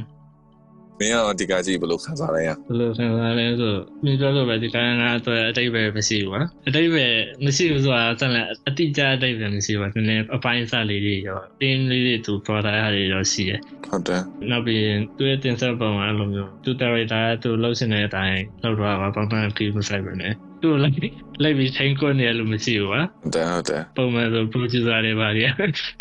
[1.00, 7.04] မင်းကတော့ဒီကကြီးဘယ်လိုခံစားလဲရဘယ်လိုခံစားလဲဆိုမြင်ပြောလို့ပဲဒီကကတော့အတိတ်ပဲမရှိဘူးကွာအတိတ်ပဲ
[7.44, 14.82] မရှိဘူးဆိုတာဆက်လက်အတိအကျအတိတ်ပဲမရှိဘူးနည်းနည်းအပိုင်းအစလေးတွေရောတင်းလေးတွေသူ product ဟာတွေရောရှိတယ်ဟုတ်တယ်နောက်ပြီး
[15.16, 25.43] သူရဲ့တင်ဆက်ပုံကအဲ့လိုမျိုးသူ director ကသူလှုပ်ရှင်တဲ့အတိုင်းလှုပ်တော့ပါဘာမှခီးမဆိုင်ပဲနဲ့သူလိုက် လိုက်ပြီးချိန်ခွန်းနေလို့မရှိဘူးကွာ ဟုတ်တယ်ဟုတ်တယ် ပုံမှန်ဆို producer တွေပါလေ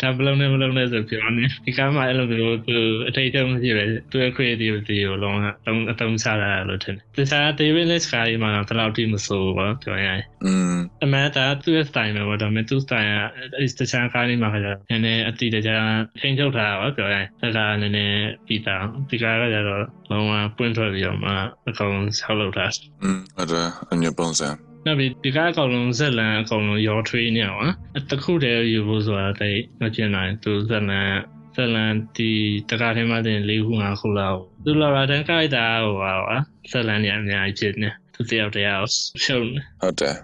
[0.01, 2.77] ဒါမလုံးနဲ့မလုံးနဲ့ဆိုပြောနေဒီကမှအဲ့လိုမျိုးသူ
[3.07, 13.11] အထိတ်တုံးမရှိပဲသူရဲ့ creativity ကိုလုံးဝအတုံးအတုံးချတာလို့ထင်တယ်တခြား David Lynch ကဒီမှာတော့တော့တိမဆိုးဘူးပြောရရင် อืม အမှန်တရားသူ့ရဲ့ style ပဲတော့မဲ့သူ့ style
[13.53, 15.71] ကတခြားကားလေးမှာခါကျနည်းနည်းအတိတကျ
[16.19, 17.27] ချိန်ချုပ်ထားတာပါပြောရရင်
[17.57, 18.75] ဒါကနည်းနည်းပြီးတာ
[19.09, 21.31] ဒီကားကကျတော့လုံးဝပွင့်ထွက်ပြီးတော့မှ
[21.69, 22.65] အကောင်ဆောက်လုပ်တာ
[23.03, 31.12] อืมဟုတ်တယ်အညပုံစံ နောက်ပြီးဒီကားအကောင်လုံးဇက်လန်အကောင်လုံးရောထွေးနေအောင်အတခုတည်းယူဖို့ဆိုတာတိတ်မကျင်နိုင်သူဇက်လန်
[31.56, 32.30] ဇက်လန်ဒီ
[32.70, 36.36] တကားထဲမှာတင်၄ခု၅ခုလောက်သူလာရတဲ့ကိုက်တာဟိုပါပါ
[36.70, 38.86] ဇက်လန်ညအများကြီးဖြစ်နေသူတယောက်တယောက်
[39.24, 39.48] ရှုံး
[39.80, 40.16] ဟုတ်တယ်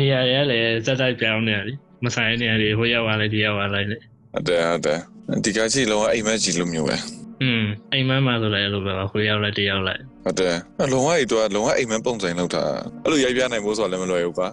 [0.00, 3.98] နေရာရဲလည်းစက်တိုက်ပြောင်းနေတယ်မဆိုင်နေရတယ်ဟိုရောက်သွားလိုက်ဒီရောက်သွားလိုက်လေ
[4.32, 4.98] ဟုတ်တယ်ဟုတ်တယ်
[5.44, 6.96] ဒီကကြီးလုံးဝအိမ်မက်ကြီးလိုမျိုးပဲ
[7.42, 10.56] อืมအိမ်မက်မှာဆိုလည်းအဲ့လိုပဲဟိုရောက်လိုက်ဒီရောက်လိုက် ဟုတ်တယ်
[10.92, 12.62] လုံးဝကြီးတော့လုံးဝအိမ်မက်ပုံစံလောက်တာ
[13.04, 14.48] အဲ့လိုရိုက်ပြနိုင်ဖို့ဆိုတော့လည်းမလွယ်ဘူးကွာ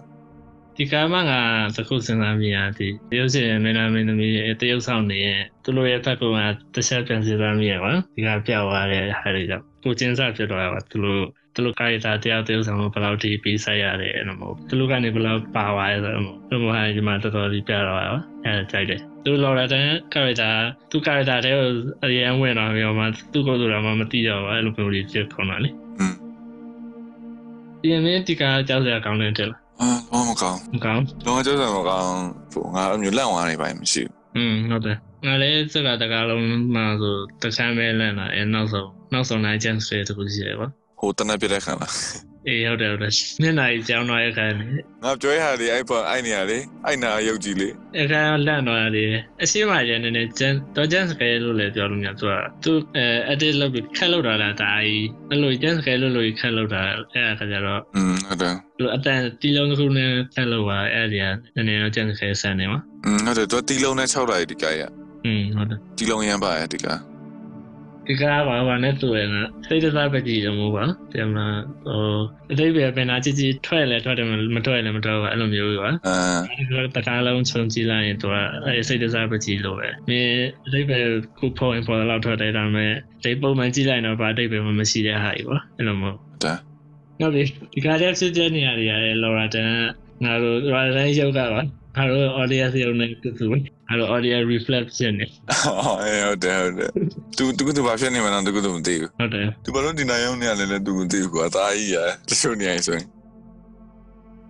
[0.76, 1.42] ဒီကားမှငါ
[1.76, 6.42] သခုစဉ်းစားမိရသည်တရုတ်ရှင်မင်းသားမင်းသမီးရဲ့တရုတ်ဆောင်နေရဲ့သူတို့ရဲ့ဖက်ကမှ
[6.76, 11.24] တစ်ချက်ပြန်စဉ်းစားမိရပါဒီကပြောက်သွားတဲ့ဟာတွေကြောင့်ကိုကျင်းစားဖြစ်သွားတာသူတို့
[11.58, 20.54] သူတို့ character တယောက်တယောက်ဆောင်ဘယ်လောက်ထိပြီးဆက်ရတယ်အဲ့လိုမျိုးသူတို့ကနေဘယ်လောက်ပါသွားရဲဆိုတော့သူတို့ဟာဒီမှာတော်တော်ကြီးပြတော့ရောအဲ့ဒါကြိုက်တယ်သူ Laura တန် character
[20.92, 21.56] သူ character တဲ့
[22.04, 25.70] အရင်ဝင်တော့ပြောမှသူကိုယ်ဆိုတာမှမသိတော့ဘူးအဲ့လိုမျိုးကြီးဖြစ်ခွန်တာလေ
[27.82, 29.60] ဒီမင်းဒီကကြောက်စရာကောင်းတယ်တဲ့လား
[30.12, 32.12] အော်မကောင်းမကောင်းတော့ကြောက်စရာမကောင်း
[32.54, 36.44] ဟိုငါအမျိုးလန့်သွားနေပါမရှိဘူးอืมဟုတ်တယ်ငါလည်းစကားတကားလုံး
[36.76, 41.95] မှာဆိုတခြားပဲလန့်တာအဲနောက်ဆုံးနောက်ဆုံးနိုင် chance တွေတခုရှိတယ်ပေါ့ ဟိုတနက်ပြတဲ့ခံလား
[42.49, 44.67] အေးဟုတ်တယ်ဟုတ်တယ်မျက်နှာကြီးကြောင်းတော့အခါနေ
[45.05, 47.69] ငါပြောရတဲ့အဲ့ပေါ်အဲ့နေရလေအဲ့နာရုပ်ကြီးလေ
[48.01, 61.25] အခါလန့်တော့ရတယ်အရှိမကျန်နေနေကျန်တော့ကျန်စကဲလို့လည်းပြောလို့မရသူကသူအဲ edit လုပ်ပြီးခက်လုပ်တာလားဒါကြီးအဲ့လိုကျန်စကဲလို့လို့ခက်လုပ်တာအဲ့အခါကျတော့ อืมဟုတ်တယ် သူအတန်တီလုံးတစ်ခုနဲ့ခက်လုပ်ပါအဲ့ဒီက
[61.57, 64.83] နည်းနည်းတော့ကျန်စကဲဆန်နေမှာ อืมဟုတ်တယ်သူတီလုံးနဲ့6တာဒီကရ
[65.27, 66.89] อืมဟုတ်တယ် တီလုံးရမ်းပါရဒီက
[68.08, 72.20] ဒီကားပါဘာနဲ့တူရနာစိတ်တစားပဲကြည့်ရမို့ပါတယ်မလားဟို
[72.52, 76.18] အတိတ်ပဲပင်နာကြည့်ကြည့်ထွက်လဲထွက်တယ်မထွက်လဲမထွက်ပါအဲ့လိုမျိုးပါအာ
[76.52, 80.98] အဲ့ဒါတကားလုံးချုံကြည့်လိုက်ရင်သူကအဲ့စိတ်တစားပဲကြည့်လို့ပဲမင်းအတိတ်ပဲ
[81.38, 82.94] ခုဖို့ရင်ပေါ်တော့ထွက်တယ်ဒါပေမဲ့
[83.24, 86.58] ဒီပုံမှန်ကြည့်လိုက်တော့ဗာအတိတ်ပဲမရှိတဲ့ဟာကြီးပါအဲ့လိုမျိုးတယ်
[87.20, 89.72] နောက်ပြီးဒီကားတဲ့စစ်တဲ့နေရာတွေရတယ်လော်ရာတန်
[90.26, 91.62] ငါတို့လော်ရာတန်ရုပ်ကပါ
[91.98, 93.46] ငါတို့ audience ရုပ်နဲ့တူတူ
[93.88, 96.90] ငါတို့ audio reflect ဖြစ်နေအော်အေးဟုတ်တယ်ဟုတ်တယ်
[97.38, 101.98] သူသူကသူဘာဖြစ်နေမှန်းသူကသူမသိဘူးဟုတ်တယ်သူဘာလို့ဒီနိုင်အောင်နေရလဲလဲသူမသိဘူးကွာဒါကြီးရ
[102.30, 103.06] တချို့နေရင်ဆိုရင်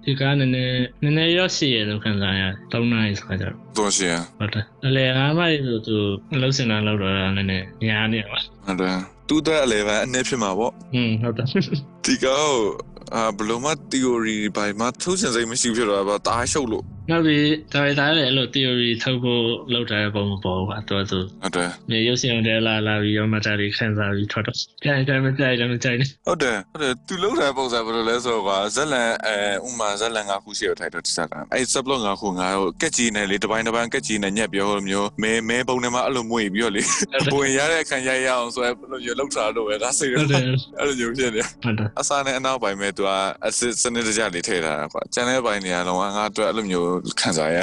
[0.04, 5.98] ဒီကားနည်းနည်းနည်းနည်းရောရှိရလို့ခံစားရတယ်၃နိုင်ဆိုကြတော့တော့ရှင်ဟုတ်တယ်အလေငါးမိုက်ဆိုသူ
[6.36, 8.98] အလုပ်စင်တာလုပ်တော့နည်းနည်းညားနေပါဟုတ်တယ်
[9.30, 11.48] သူတဲ့အလဲပဲအနည်းဖြစ်မှာပေါ့อืมဟုတ်တယ်
[12.06, 12.46] ဒီကော
[13.16, 19.44] အာဘလုံးမ theory ဘိုင်မှာထုတ်စင်စိတ်မရှိဖြစ်တော့ဘာတားရှုပ်လို့ နောက်ပြီးဒါရိုက်တာလည်းအဲ့လို theory ထုတ်ဖို့
[19.74, 32.48] လုပ်ထားတဲ့ပုံမပေါ်ဘူးကွာတော်သူဟုတ်တယ်မြေရုပ်ရှင်တွေလာလာပြီးရောမတာတွေခန်းစားပြီးထွက်တော့ကြိုင်တယ်မကြိုင်တယ်မကြိုင်နဲ့ဟုတ်တယ်ဟုတ်တယ်သူလောက်တဲ့ပုံစံဘယ်လိုလဲဆိုတော့ဇက်လန်အဲဥမာဇက်လန်ငါခုရှိရထိုက်တော့တိစတာအဲ subplot ငါခုငါ
[32.82, 36.84] ကက်ကြီးနဲ့လေတစ်ပိုင်းတစ်ပိုင်းကက်ကြီးနဲ့ညက်ပြောဟိုလိုမျိုးမဲမဲပုံထဲမှာအဲ့လိုမွေပြီးတော့လေ
[37.32, 40.44] ပုံရတဲ့အခါရရအောင်ဆိုရဲဘယ်လိုမျိုးလောက်ထားတော့ပဲဒါစိတ်ဟုတော့တ်တယ်
[40.80, 43.12] အဲ့လိုမျိုးဖြစ်နေဟုတ်တယ်အစားနဲ့အနောက်ပိုင်းမဲ့သူက
[43.48, 47.58] အစစ်စနစ်တကျလေးထည့်ထားတာကွာကျန်တဲ့ပိုင်းတွေကတော့ငါအတွက်အဲ့လိုမျိုးခံစားရ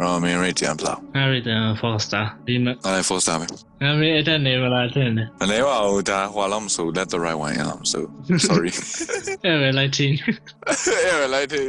[0.00, 3.42] ရောမင်းရိတ်တန်ပလောက် Harry the Foster ဒီမှာအဲ့ first time
[3.82, 8.04] ငါမေးအဲ့တဲ့နေမလားတဲ့နေမလဲပါဘူးဒါဟွာလောက်မဆို let the right one ရအောင်ဆို
[8.48, 8.70] sorry
[9.44, 10.14] အဲ့ပဲလိုက်ချင်း
[11.20, 11.64] အဲ့လိုက်တယ်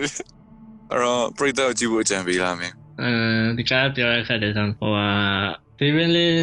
[0.92, 3.10] အဲ့တော့ပရိသတ်ကြည့်ဖို့ကြံပေးလာမယ်အဲ
[3.58, 5.08] ဒီကားပြောရခက်တယ်ဆိုဟိုဟာ
[5.80, 6.34] ဒီပင်လေး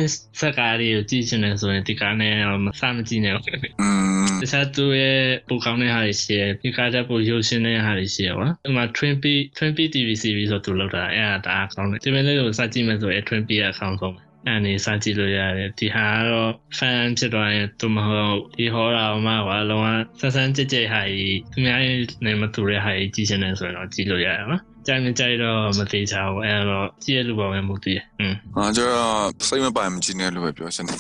[0.41, 3.89] စကားလေးကိုကြည့်ချင်တယ်ဆိုရင်ဒီကားနဲ့မစမကြည့်နဲ့อื
[4.25, 19.87] มတခြားသူရဲ့ပိုကောင်းတဲ့ဟာတွေရှိတယ်ဒီကားတဲ့ပိုရုပ်ရှင်တဲ့ဟာတွေရှိတယ်ကွာဥပမာ Twin Peaks Twin Peaks TV series ဆိုသူလောက်တာအဲ့ဒါဒါကောင်းတယ်ဒီပင်လေးကိုစကြည့်မယ်ဆိုရင် Twin Peaks ရဲ့အကောင်းဆုံးပဲအဲ့နေစကြည့်လို့ရတယ်ဒီဟာကတော့ fan ဖြစ်သွားရင်သူမဟုတ်ဒီဟောတာမှကွာလုံးဝ
[20.21, 21.81] ဆက်ဆန်းကြက်ကြက်ဟာကြီးသူများ
[22.25, 31.00] နဲ့မတူတဲ့ဟာကြီးကြည့်ချင်တယ်ဆိုရင်တော့ကြည့်လို့ရတယ် ကွာကြိုင်မကြိုက်တော့မသေးချဘူးအဲ့တော့ကြည့်ရလို့ပါပဲမဟုတ်သေးอืม ငါကျတော့စိတ်မပိုင်မကြည့်နဲ့လို့ပဲပြောချင်တယ်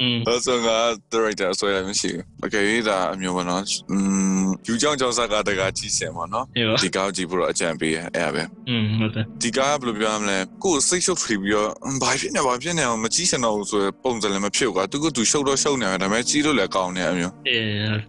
[0.00, 0.76] อืม အဲ့ဆိုငါ
[1.12, 3.96] director ဆွဲရမရှိဘူး။ Okay ဒါအမျိုးပေါ့နော်။อื
[4.42, 17.64] มယူကြောင်ကြောင်စကားတကားကြည့်စင်ပေါ့နော် အေးပါ ။ဒီကောက်ကြည့်ဖို့တော့အကြံပေးရဲအဲ့ဒါပဲ อืมဟုတ်တယ် ။ဒီကားကဘယ်လိုပြောရမလဲ။ကိုယ်စိတ်ရှုပ်ထွေးပြီးတော့အင်းဘာဖြစ်နေဘာဖြစ်နေအောင်မကြည့်စင်တော့ဘူးဆိုရယ်ပုံစံလည်းမဖြစ်ဘူးကွာ။သူကသူရှုပ်တော့ရှုပ်နေတယ်ဒါပေမဲ့ကြည့်လို့လည်းကောင်းနေအမျိုး အေး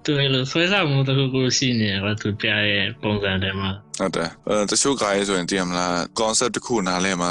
[0.06, 7.31] သူလည်းဆွဲစားမှုတစ်ခုခုရှိနေတယ်ကွာသူပြရဲ့ပုံစံတွေမှာ ။ ဟုတ်တယ်။အဲတချို့ကားရေးဆိုရင်တည်ရမလား concept တစ်ခုနားလဲမှာ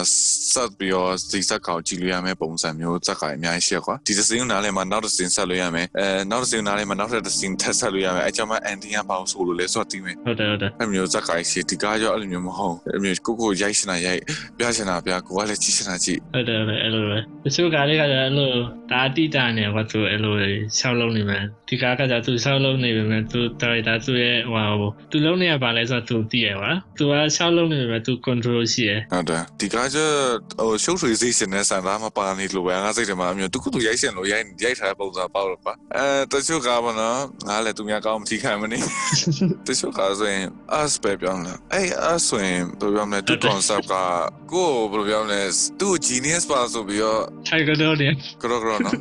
[0.54, 14.22] စက်ပြီးတော့ဒီစက်ကောင်ကြည့်လို့ရမယ်ပုံစံမျိုးစက်ကားအများကြီးရှိရကွာ။ဒီတစ်စင်းနားလဲမှာနောက်တစ်စင်းဆက်လို့ရမယ်။အဲနောက်တစ်စင်းနားလဲမှာနောက်တစ်စင်းထပ်ဆက်လို့ရမယ်။အဲကြောင့်မှ ending ကဘာလို့ဆိုလို့လဲဆိုတော့တည်မယ်ဟုတ်တယ်ဟုတ်တယ်အဲ့မျိုးဇက်ကိုင်းစီဒီကားကြောအဲ့လိုမျိုးမဟုတ်အဲ့မျိုးကိုကိုရိုက်ရှင်တာရိုက်
[14.58, 18.52] ပြရှင်တာပြကိုကလည်းကြည့်ရှင်တာကြည့်ဟုတ်တယ်ဟုတ်တယ်အဲ့လိုပဲတချို့ကားလေးကလည်းအဲ့လို
[18.92, 20.36] ဒါအတိတာနေကွာသူအဲ့လို
[20.80, 30.00] ရှောက်လုံးနေမယ်ဒီကားကကြသူရှောက်လုံးနေပေမဲ့သူဒါရိုက်တာသူရဲ့ဟိုသူလုံးနေရပါလဲဆိုတော့သူသိရပါသူကရှောက်လုံးနေပေမဲ့သူ control ရှိရဟုတ်တယ်ဒီကားကျ
[30.60, 38.80] ဟိုရှုပ်ထွေးစေးရှင်တဲ့ဆန်သားမပါနေလို့ပဲငါစိတ်ထဲမှာအမျိုးတခုတူရိုက်ရှင်လို့ရိုက်ရိုက်ထားတဲ့ပုံစံပေါ့လို့ပါအဲတချို့ကားပါနော်ငါလည်းသူများကောင်းမထိခိုင်မနေ
[39.68, 40.46] တချို့ကားဆိုရင်
[40.82, 43.96] us ပဲပြောင်းလာအဲ့ us ဆိုရင်ဘယ်လိုပြောမလဲသူ concept က
[44.54, 45.42] ကိုဘယ်လိုပြောမလဲ
[45.80, 48.10] သူ genius ပါဆိုပြီးတော့ထိုင်ကတော့နေ
[48.42, 48.96] ကရောကရောနော်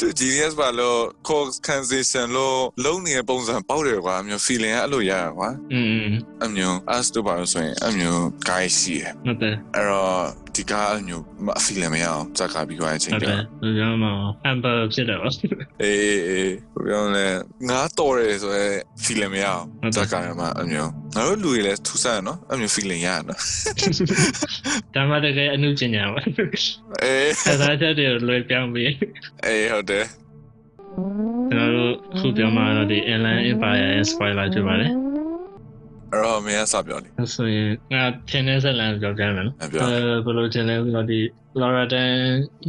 [0.00, 6.06] သူ genius ပါလို့ course transition လို့လုံးနေတဲ့ပုံစံပေါက်တယ်ကွာအမျိုး feeling ကအဲ့လိုရရကွာอืม
[6.42, 10.24] အမျိုး us တို့ပါလို့ဆိုရင်အမျိုး guy ရှိတယ်ဟုတ်တယ်အဲ့တော့
[10.56, 14.10] ဒီကားအမျိုးမ feeling မရအောင်စကားပြီးသွားတဲ့အချိန်ဟုတ်ကျတယ်ဘယ်လိုမှ
[14.50, 15.28] amber ဖြစ်တယ်ပါ
[15.82, 17.26] အေးအေးအေးဘယ်ပြောလဲ
[17.68, 18.68] ငါတော်တယ်ဆိုရဲ
[19.04, 19.64] feeling မရအောင်
[19.96, 23.40] စကားရမှာအမျိုးငါတို့လူတွေလည်းထူဆန်းနော်အမျိုး feeling ရရနော်
[24.94, 26.20] ဒါမှတကယ်အမှုပညာပါ
[27.02, 28.92] အေးဆက်စားချက်တွေလွယ်ပြောင်းပြီး
[29.44, 30.06] အေးဟုတ်တယ်
[31.50, 34.92] ကျွန်တော်တို့ခုပြောမှတော့ဒီ Inland Empire ရဲ့ spoiler ဖြစ်ပါတယ်
[36.14, 41.20] အဲ့တော့မင်းကစပြောလေ။ဆိုရင်ငါထင်တဲ့ဇက်လန်ပြောပြမယ်နော်အဲ့။ပြောအဲဘယ်လိုထင်လဲဆိုတော့ဒီ
[41.60, 42.18] Laura Dan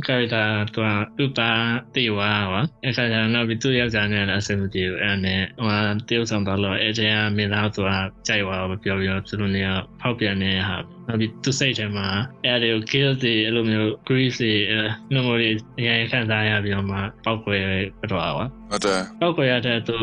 [0.06, 5.70] character သူကသူ့သားတေဝါပါ။အခါကျတော့နောက်ပြီးသူ့ယောက်ျားနဲ့လည်းအဆင်မပြေဘူး။အဲ့ဒါနဲ့ဟို
[6.08, 7.92] တရုတ်ဆောင်တော့လို့အဲကျရင်မင်းသားသူက
[8.28, 9.70] ကြိုက်သွားတော့ပြောပြောသူတို့နေက
[10.06, 12.08] ဖောက်ပြန်နေတဲ့ဟာနောက်ပြီးသူစိတ်ထဲမှာ
[12.46, 14.54] အဲ့ဒီ kill တွေအဲ့လိုမျိုး grief တွေ
[15.14, 17.64] နှမိုးတွေအရင်ခံစားရပြီးတော့မှပောက်ကွယ်
[18.00, 18.44] ပြတော့ပါဟု
[18.78, 19.98] တ်တယ်ပောက်ကွယ်ရတဲ့သူ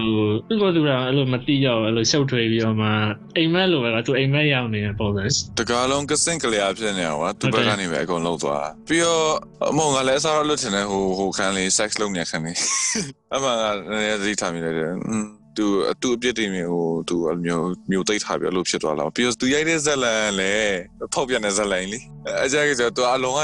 [0.48, 2.88] သူ့ကိုယ်သူကအဲ့လိုမတိရောက်အဲ့လိုရှုပ်ထွေးပြီးတော့မှ
[3.36, 5.24] အိမ်မက်လိုပဲကသူအိမ်မက်ရောက်နေတဲ့ပုံစံ
[5.58, 9.26] တကားလုံးကစင်ကလေးအဖြစ်နေကွာသူဘက်ကနေပဲအကုန်လုံးသွားပြီးတော့
[9.70, 12.52] အမောင်ကလည်းအစားလို့ထင်တယ်ဟိုဟိုခံလေး sex လုပ်နေခံနေ
[13.34, 13.64] အမှန်က
[14.00, 15.66] လည်းသတိထားမိလိုက်တယ်อืม သူ
[16.02, 20.76] သူအပြစ်တွေမျိုးဟိုသူအမျိုးမျိုးသိထားပြီးအလို့ဖြစ်သွားလာပြီးတော့သူရိုက်တဲ့ဇက်လန်လည်း
[21.14, 21.98] ဖောက်ပြန်တဲ့ဇက်လန်လေ
[22.44, 23.40] အကြိုက်ကြတော့သူအလုံးက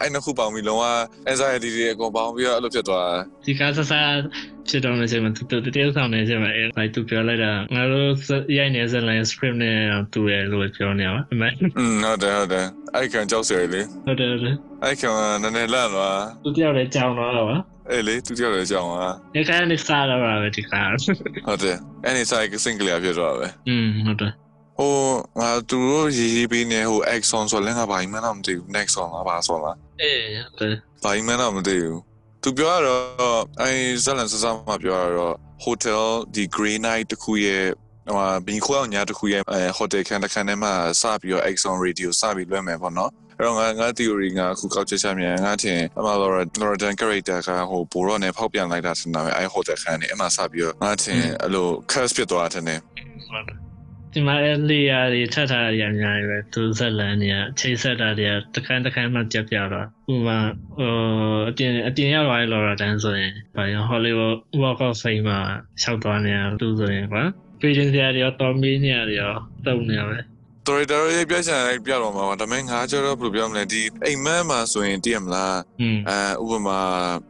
[0.00, 0.84] အဲ့နှစ်ခုပေါင်းပြီးလုံးဝ
[1.30, 3.10] anxiety တွေအကုန်ပေါင်းပြီးတော့အလို့ဖြစ်သွား
[3.46, 3.92] ဒီကားဆဆ
[4.68, 8.08] ဖြစ်တော့နေချိန်မှာသူတတယောက်ဆောင်နေချိန်မှာအဲဘိုက်သူပြောလိုက်တာငါတို့
[8.56, 9.76] ရိုက်နေစလိုင်း script နဲ့
[10.12, 11.48] တူတယ်လို့ပြောနေပါအမေ
[11.78, 15.10] อืมဟုတ်တယ်ဟုတ်တယ်အဲ့ခံကြောက်စရာလေဟုတ်တယ်ဟုတ်တယ်အဲ့ခံ
[15.42, 17.58] နည်းနည်းလန့်သွားသူတယောက်လည်းကြောင်တော့တော့ပါ
[17.90, 24.32] အေးလေသူတယောက်လည်းကြောင်ပါဒီကနေ့စားတော့ပါပဲဒီကဟုတ်တယ်အဲ့ဒီဆိုင်က single ရဖြစ်တော့ပဲอืมဟုတ်တယ်
[24.78, 24.94] ဟို
[25.40, 32.00] ငါသူတို့ရေးရေးပေးနေဟို Exxon ဆိုလည်းငါဘာမှမသိဘူး Nexon ငါဘာဆိုလားအေးဟုတ်တယ်ဘာမှမသိဘူး
[32.42, 33.02] သူပြောတော့
[33.60, 33.70] အဲ
[34.04, 36.02] ဇလန်စစမှာပြောတော့ hotel
[36.34, 37.66] ဒီ grey night တခုရဲ့
[38.06, 51.68] ဟိုဘီခွေအောင်ညာတခုရဲ့အဲ hotel ခန်းတစ်ခန်းထဲမှာစပြီးတော့ Exxon radio စပြီးလွှဲမယ်ပေါ့နော် အဲ့တော့ငါငါ theory ငါအခုကောက်ချက်ချမြန်ငါထင်အမ Laura Laura Dan character ကဟိုဘောရောနဲ့ဖောက်ပြန်လိုက်တာထင်တာပဲအဲ hotel ခန်းနေအမှစပြီးတော့ငါထင်အဲ့လို
[51.90, 52.78] curse ဖြစ်သွားတယ်နဲ့
[53.28, 53.62] ဟုတ်တယ်
[54.14, 54.34] ဒီမှာ
[54.70, 60.38] လေးရာတွေထပ်ထားရအများကြီးပဲသူဇက်လန်တွေကချိန်ဆက်တာတွေကတစ်ခန်းတစ်ခန်းမှကြက်ပြတော့ဥပမာ
[60.78, 60.92] ဟို
[61.48, 65.40] အပြင်အပြင်ရောက်လာလော်ရာတန်ဆိုရင်ဘာရော Hollywood Walk of Fame မှာ
[65.82, 67.24] ရှောက်သွားနေတာသူဆိုရင်ကွာ
[67.60, 69.32] Patient တွေရောတော်မီနေရရော
[69.66, 70.18] တုံနေရပဲ
[70.68, 75.56] တော်ရတော်ရေးပြချင်တယ်ပြတော့မှာပါဒါပေမဲ့ငါကျတော့ဘယ်လိုပြောမလဲဒီအိမ်မက်မှာဆိုရင်တည်ရမလား
[76.08, 76.78] အဲဥပမာ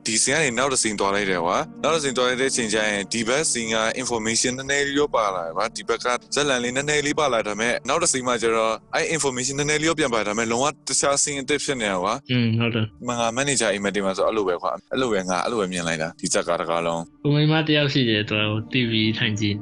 [0.07, 18.37] ဒီစင်ကနေနောက်တစ်စင်တွားလိုက်တယ်ကွာနောက်တစ်စင်တွားလိုက်တဲ့အချိန်ကျရင်ဒီဘက်စင်က information နည်းနည်းလေးရောပါလာတယ်ကွာဒီဘက်ကဇက်လန်လေးနည်းနည်းလေးပါလာဒါပေမဲ့နောက်တစ်စင်မှာကျတော့အဲ information နည်းနည်းလေးရောပြန်ပါဒါပေမဲ့လုံးဝတခြားစင်အစ်စ်ဖြစ်နေတာကွာอืมဟုတ်တယ်မငါ manager အိမ်မက်တင်မှာဆိုအဲ့လိုပဲကွာအဲ့လိုပဲငါအဲ့လိုပဲမြင်လိုက်တာဒီဇက်ကတကားလုံးကိုမိမတယောက်ရှိတယ်သူ
[18.73, 19.57] TV ထိုင်ကြည့်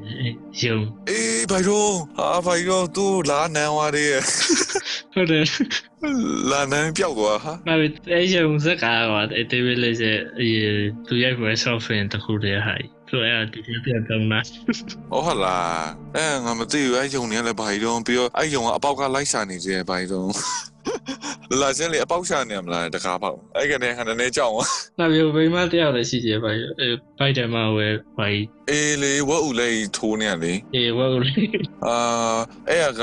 [0.62, 0.78] ရုံ
[1.09, 1.87] အေးဘိုင်ရော
[2.18, 4.11] ဟာဘိုင်ရောသူလာနေနှမ်းဝါးလေး
[5.14, 5.44] ဟုတ်တယ်
[6.51, 10.03] လာနှမ်းပြောက်သွားဟာမဟုတ်အဲ့ရုံစကားကွာအဲ့ဒီလေးစ
[10.40, 10.61] အေး
[11.09, 12.75] သူရိုက်ပွဲ software တခုတည်းဟာ
[13.11, 14.44] ဆိုအဲ့ဒီပြန်ပြန်တုံးလား
[15.11, 15.85] ဟုတ်ဟလား
[16.16, 20.29] အဲ့ငါမသိဘူးအဲ့ရုံနေရလဲဘာကြီးတော့ပြီးတော့အဲ့ရုံကအပေါက်ကလိုက်စာနေသေးတယ်ဘာကြီးတော့
[21.58, 31.48] လာချင်းလေအပေါက်ရှာနေရမလားတကားပေါက်အဲ့ကနေဟာနည်းနည်းကြောက်သွား။နောက်ပြီးဘိမတယောက်လည်းရှိသေးပါ့။အဲဘိုက်တယ်မှာဝယ်ဘိုက်အေးလေဝက်ဦးလေးထိုးနေရလေ။အေးဝက်ဦးလေး
[31.86, 31.98] အာ
[32.68, 33.02] အဲ့က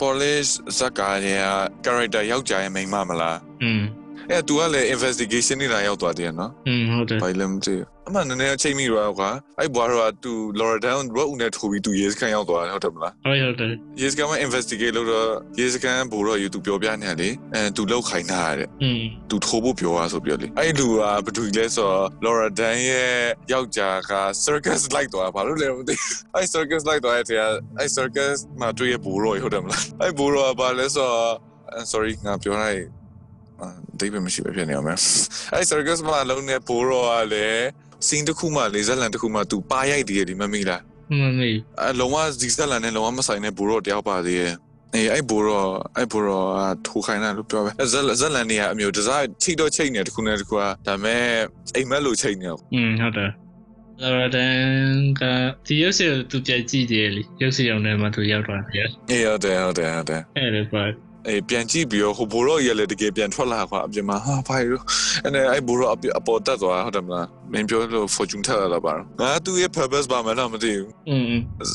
[0.00, 1.42] police ဇက်ကာရဲ့
[1.84, 3.82] character ယောက်ျားရဲ့မိန်းမမလား။อืม
[4.30, 7.74] အဲ तू ကလည်း investigation နေလာရောက်သွားတယ်နော်อืมဟုတ်တယ်ဘာလဲမသိ
[8.08, 9.22] အမှန်နည်းနည်းချိန်မိရောက
[9.58, 22.06] အဲ့ဘွားရောက तू Laura Down road နဲ့ထိုးပြီး तू ရေးစခန်းရောက်သွားတယ်ဟုတ်တယ်မလားဟုတ်ဟုတ်တယ်ရေးစခန်းမှာ investigate လုပ်တော့ရေးစခန်းဘူရောယူ तू ပြောပြနေလေအဲ तू လောက်ခိုင်းတာတဲ့อืม तू ထိုးဖို့ပြောတာဆိုပြောလေအဲ့လူကဘာတူလဲဆိုတော့
[22.24, 23.12] Laura Down ရဲ့
[23.52, 24.12] ယောက်ျားက
[24.44, 25.94] circus လိုက်သွားဘာလို့လဲမသိ
[26.34, 27.44] အဲ့ circus လိုက်သွားတဲ့တည်းက
[27.78, 31.32] အဲ့ circus မှာတွေ့ရဘူရောဟုတ်တယ်မလားအဲ့ဘူရောကဘာလဲဆိုတော့
[31.92, 32.99] sorry ငါပြောလိုက်
[33.98, 34.98] ဒိဗယ်မရှိပဲဖြစ်နေအောင်မယ်
[35.54, 37.66] အဲ့ circus မှာလုံးနေပိုးတော့ကလည်း
[38.08, 40.82] စင်းတစ်ခုမှလေဇက်လန်တစ်ခုမှ तू ပါရိုက်တည်ရဒီမမေ့လား
[41.20, 44.54] မမေ့အလုံးဝဒီဇက်လန်နဲ့လုံးဝမဆိုင်တဲ့ဘိုးတော့တယောက်ပါသေးရဲ့
[44.94, 46.46] အေးအဲ့ဘိုးတော့အဲ့ဘိုးတော့
[46.86, 51.24] ထိုးခိုင်းတာလို့ပြောပဲဇက်ဇက်လန်နေရအမျိုးဒီဇိုင်းချိတော့ချိတ်နေတခုနဲ့တခုကဒါပေမဲ့
[51.76, 53.30] အိမ်မက်လို့ချိတ်နေတော့อืมဟုတ်တယ်
[54.02, 54.54] လာရတန်
[55.20, 55.22] က
[55.66, 60.84] ဒီရုပ်ရှင်သူပြကြည့်တယ်လေရုပ်ရှင်ရောင်ထဲမှာသူရောက်သွားတယ်။အေးဟုတ်တယ်ဟုတ်တယ်ဟုတ်တယ်။အဲ့ဒါပါ
[61.28, 64.80] အဲပြန်ကြည့်ပြီးတော့ဟိုဘိုးတော့ရလေတကယ်ပြန်ထွက်လာကွာအပြင်မှာဟာဘာရော
[65.24, 71.32] အဲ့နဲ့အဲ့ဘိုးတော့အပေါ်တက်သွားဟုတ်တယ်မလားမင်းပြောလို့ fortune ထက်လာတာပါငါသူ့ရဲ့ purpose ပါမှတော့မသိဘူးอืม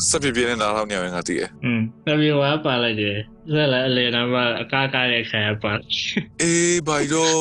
[0.10, 3.18] စက်ပြပြနဲ့နားထောင်နေရမယ်ငါသိတယ်อืมနဗီဝါပါလိုက်တယ်
[3.54, 5.74] ဇက်လာအလေနာမအကားကားတဲ့ခံရပါ
[6.42, 7.36] အေးဘာရော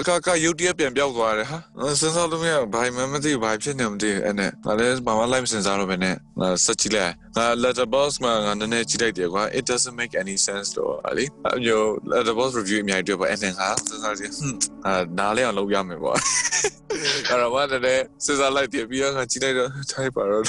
[0.00, 1.58] အခါကရုတ်တရက်ပြန်ပြောက်သွားတယ်ဟာ
[2.00, 11.24] စဉ်းစားလို့မရဘာမှမသိဘာဖြစ်နေမသိအဲ့နဲ့ငါလည်းဘာမှလိုက်မစဉ်းစားတော့ဘဲနဲ့ငါစက်ကြည့်လိုက်ငါ letterbox မှာငါနည်းနည်းကြည့်လိုက်တယ်ကွာ it doesn't make any sense တော့အလီ
[11.56, 14.56] အမျိုး letterbox review အများကြီးတွေ့ပါအဲ့နဲ့ငါစဉ်းစားကြည့်ဟွန်း
[14.86, 20.44] အာနားလဲအောင်လုပ်ရမယ်ပေါ့အဲ့တော့ဘာလဲစဉ်းစားလိုက်တယ်ပြီးတော့ငါကြည့်လိုက်တော့ type ပါတော့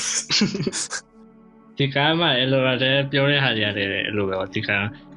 [1.79, 4.70] ဒီကမှအဲ့လိုလည်းပြောရဟာရတယ်အဲ့လိုပဲဒီက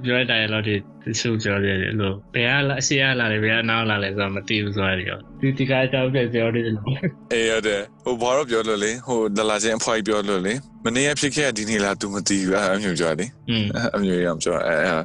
[0.03, 5.07] ပြောရတဲ့လို့ဒီသူပြောရတယ်လို့ဘယ်ကလာအရှိရလာတယ်ဘယ်ကနောက်လာလဲဆိုတော့မသိဘူးဆိုရတယ်
[5.41, 6.87] ဒီဒီကအကြောင်းပြပြောရတယ်လို့
[7.33, 10.53] အေးရတယ်ဟိုဘာတော့ပြောလို့လေဟိုဒလာချင်းအဖွားကြီးပြောလို့လေ
[10.85, 14.97] မနေ့ကဖြစ်ခဲ့တဲ့ဒီနေ့လား तू မသိဘူးအဲ့အမျိုးကြော်လေ อืม အမျိုးရအောင်ပြောအဲအဲ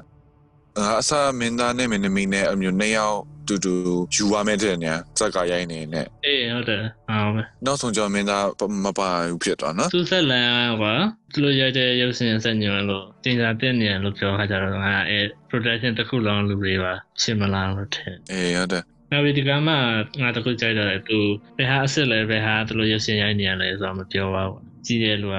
[1.00, 3.73] အဆာမင်းသားနဲ့မင်းသမီးနဲ့အမျိုးနှစ်ယောက် တူတူ
[4.15, 8.45] ယူရမယ်တဲ့ညာစက်ကရိုင်းနေနဲ့အေးဟုတ်တယ်အောင်ပဲနောက်ဆုံးကျော်မင်းသား
[8.86, 10.47] မပါဘူးဖြစ်သွားနော်သူဆက်လန်
[10.82, 10.86] က
[11.34, 19.73] သူလိုရတဲ့ရုပ်ရှင်ဆက်ညွှန်လို့တင်စားတဲ့နေလို့ပြောခါကြတော့ငါအဲ production တစ်ခုလုံးလူတွေပါရှင်းမလားလို့ထင်အေးဟုတ်တယ် နောက်ပြီးဒီကမှ
[20.21, 21.19] ငါတခုကြိုက်တယ်သူ
[21.58, 25.38] ဘယ်ဟာအစ်စ်လဲဘယ်ဟာသူလိုရုပ်ရှင်ရိုက်နေရလဲဆိုတော့မပြောပါဘူးကြည့်တဲ့လူက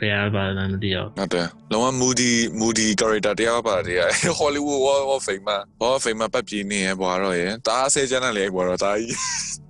[0.00, 4.00] ဘယ်ဟာပါလဲမသိတော့ဟုတ်တယ်လုံးဝ moody moody character တရားပါတယ်
[4.40, 9.16] Hollywood Wall of Fame မှာ Wall of Fame မှာပတ်ပြင်းနေရဘွာတော့ရတားဆဲချမ်းတယ်လေဘွာတော့တာကြီး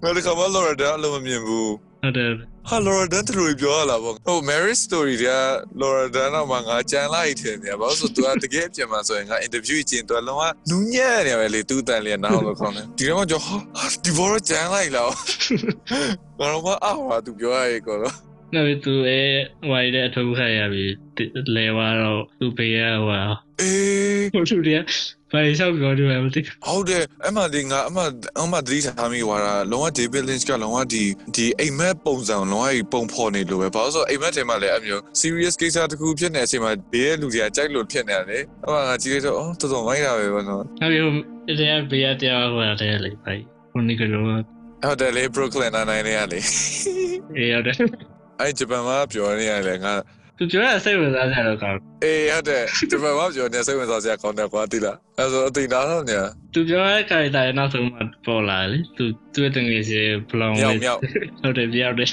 [0.03, 1.71] ငါတခါမှ Laura Dern အလုံးမမြင်ဘူး
[2.05, 2.31] ဟုတ်တယ်
[2.69, 5.39] ဟာ Laura Dern တူပြောရလားပေါ့ဟို Marriage Story တွေက
[5.81, 13.55] Laura Dern တော့မှငါကြမ်းလိုက်တယ်နေဘာလို့ဆိုသူကတကယ်ပြန်มาဆိုရင်ငါ interview ကျင်သူကလုံးဝနူးညံ့နေရပဲလေသူ့တန်လေးနောက်လို့ခေါင်းနေဒီတော့ကြောဟာ
[14.05, 15.11] ဒီဘောရကြမ်းလိုက်လား
[16.39, 18.15] ငါတော့မအားပါသူပြောရရေကောတော့
[18.55, 19.21] နောက်ပြီးသူအဲ
[19.71, 20.87] ဝိုင်တဲ့အထုပ်ခါရပြီ
[21.55, 23.21] လဲသွားတော့သူပေးရဟွာ
[23.61, 24.81] အေးဟိုသူတွေက
[25.35, 28.03] ဘာလျှောက်ပြောတယ်မသိဟုတ်တယ်အမှဒီငါအမှ
[28.43, 31.05] အမှသတိထားမိသွားတာလုံးဝ David Lynch ကလုံးဝဒီ
[31.37, 41.03] ဒီအိမ်မက်ပုံစံလုံးဝပုံဖော်နေလို့ပဲဘာလို့ဆိုအိမ်မက်ထဲမှာလည်းအမျိုး serious ကိစ္စတစ်ခုဖြစ်နေတဲ့အချိန်မှာဘေးရဲ့လူတွေကကြိုက်လို့ဖြစ်နေတယ်လေအမှငါကြည့်လိုက်တော့အော်တော်တော်မိုက်တာပဲဘောနော်နောက်ပြီး
[41.47, 43.43] အဲဒီကဘေးရတရားဟွာတယ်လေဖိုင်
[43.73, 46.41] ဟိုနိကလောဟုတ်တယ်လေ Brooklyn Nine-Nine နဲ့ကလေ
[47.37, 47.77] အေးဟုတ်တယ်
[48.41, 49.95] အဲ့ဂျပန်မှာပြောနေရတယ်ငါ
[50.39, 56.21] သူပြောရစိတ်ဝင်စားကြတော့ကောင်းအေးဟုတ်တယ်ဂျပန်မှာပြောနေစိတ်ဝင်စားစရာကောင်းတယ်ကွာတိလားအဲ့ဆိုအတိနာတော့ညာ
[56.55, 61.01] သူပြောရတဲ့ character နောက်ဆုံးမှပေါ်လာလေသူသူ့တငယ်ချင်းဘလောင်မြောက်မြောက်
[61.43, 62.11] ဟုတ်တယ်ပြောက်တယ်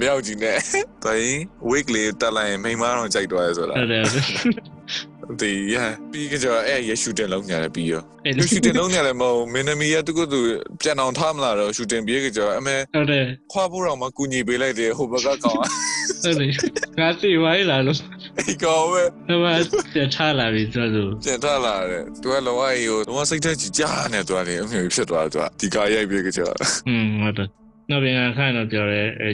[0.00, 0.58] မြောက်ကြီးနဲ့
[1.04, 1.34] တိုင်း
[1.70, 4.04] week လေးတက်လိုက်ရင်မိန်းမတော့ကြိုက်တော့ရဲဆိုတာဟုတ်တယ်
[5.40, 5.76] ဒီရ
[6.10, 10.40] ပြီးကြအဲ့ရ shooting လုံးညာပြီးရောအဲ့လူ shooting လုံးညာလည်းမဟုတ်မင်းသမီးရသူကသူ
[10.80, 15.64] ပြန်အောင်ထားမလာတော့ shooting ပြေးကြအမေဟုတ်တယ်ခွာဖို့တော့မကူညီပေးလိုက်တယ်ဟိုဘက်ကကောင်ဟု
[16.30, 16.50] တ်တယ်
[17.00, 17.98] ငါသိဝိုင်းလာလို့
[18.38, 19.52] အဲ့ကောင်ပဲဟိုမှာ
[19.92, 26.42] ပြန်ထားလာပြီသူကပြန်ထလာတယ်သူကလောကကြီးကိုလောကစိတ်သက်ကြီးကြားနေသွားတယ်အမျိုးဖြစ်သွားတယ်သူကဒီကားရိုက်ပြေးကြ
[26.88, 27.48] อืมဟုတ်တယ်
[27.90, 29.30] နောက်ပြန်ခိုင်းတော့ပြောရဲအဲ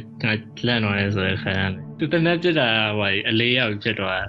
[0.66, 4.24] လန့်တော့ရဲဆိုရခိုင်းရတယ် သူတနေ့ပြစ်တာဟိုအလေးရောက်ဖြစ်သွား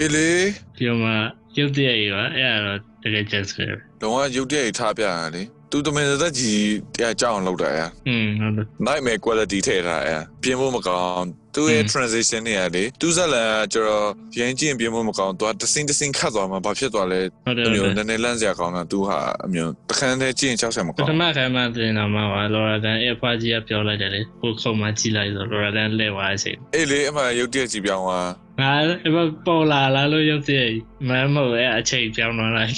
[0.00, 0.30] အေးလေ
[0.78, 1.10] ပြောမှ
[1.58, 6.62] ရုပ်တရက်ကြီးပါအဲ့ဒါတော့တကယ်ချက်စပဲလောကရုပ်တရက်ထားပြရလေသူတမင်သက်ကြီး
[6.94, 10.12] တရားကြောက်အောင်လုပ်တာရอืมဟုတ်တယ် nightmare quality ထည့်ထားရ
[10.42, 11.26] ပြင်ဖို့မကောင်း
[11.56, 14.06] သူ့ရဲ့ transition တွေကလေသူဇက်လန်ကကျတော့
[14.38, 17.20] ရမ်းကျင်ပြင်းမမကောင်းသွားတစင်းတစင်းခတ်သွားမှာဘာဖြစ်သွားလဲ
[17.66, 28.28] အမျိုးနည်းနည်းလန့်စရာကောင်းတာသူဟာအမျိုးတခန်းတည်းကျင်ချောက်ဆံမကောင်းပထမခန်းမှာတင်လာမှာပါလော်ရာဒန်အဖွားကြီးကပြောလိုက်တယ်လေကိုခုံမှာကြီးလိုက်ဆိုလော်ရာဒန်လဲသွားအချိန်အေးလေအမှရုတ်တရက်ကြီးပြောင်းသွား
[28.60, 28.72] ငါ
[29.06, 29.16] အမ
[29.46, 30.60] ပေါ်လာလားလို့ရုပ်သိ
[31.08, 32.74] မမ်းမို့အဲအချိန်ပြောင်းသွားလိုက်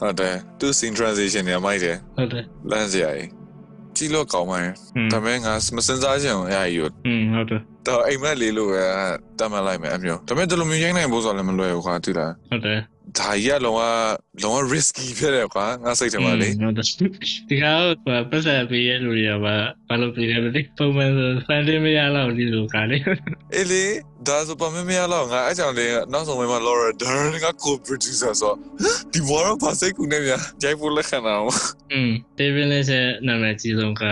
[0.00, 3.42] ဟုတ်တယ်သူ sin transition နေမိုက်တယ်ဟုတ်တယ်လမ်းစရာကြီး
[3.96, 4.72] ကြည့်လို့ကောင်းပါရဲ့
[5.12, 8.84] ဒါပေမဲ့ငါမစင်စားချင်အောင်အဲ့အရာကြီးကိုอืมဟုတ်တယ်တော့အိမ်မက်လေးလို့ပဲ
[9.38, 12.80] တတ်မှတ်လိုက်မယ်အမျိုးဒါပေမဲ့ဒီလိုမျိုးရိုင်းနိုင်ဖို့ဆိုလည်းမလွယ်ဘူးခွာတူလားဟုတ်တယ်
[13.18, 13.80] ဒါကြီးကလုံးဝ
[14.42, 16.86] လုံးဝ risky ဖြစ်တယ်ကွာငါစိတ်ထဲမှာလေဟုတ်တယ်
[17.48, 19.54] ဒီကောင်ကပတ်သက်ပေးရလို့ရပါ
[19.88, 22.98] ဘာလို့ပေးရမလဲပုံမှန်ဆိုဖန်တင်မရတော့ဒီလိုကလေ
[23.54, 23.84] အေးလေ
[24.28, 28.54] ဒါဆိုပါမမရတော့ငါအဲ့ကြောင့်လေနောက်ဆုံးမှာ Laura Dern က co-producer ဆို
[29.12, 31.42] ဒီဘောရပါစိတ်ကူနေမြဂျိုက်ဖို့လက်ခံတော့
[31.92, 34.04] อืม David Lynch ရဲ့နာမည်ကြီးဆုံးက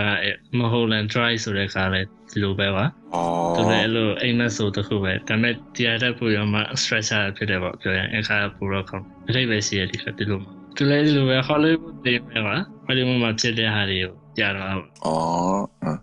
[0.59, 12.56] Mulholland Drive ဆိုတဲ့ကားလေ ဒီလိုပဲပါ အော် သူလည်းအဲ့လိုအိမ်မက်ဆိုတစ်ခုပဲဒါပေမဲ့တရားတက်ပူရောမှ structure ဖြစ်တယ်ပေါ့ပြောရင်အခါပူတော့ကောင်းအထိပ္ပယ်ရှိရဒီကဒီလိုမှာသူလည်းဒီလိုပဲ Hollywood တွေပဲပါ
[12.86, 14.84] Hollywood မှာဖြစ်တဲ့ဟာတွေကိုကြားတော့ အော်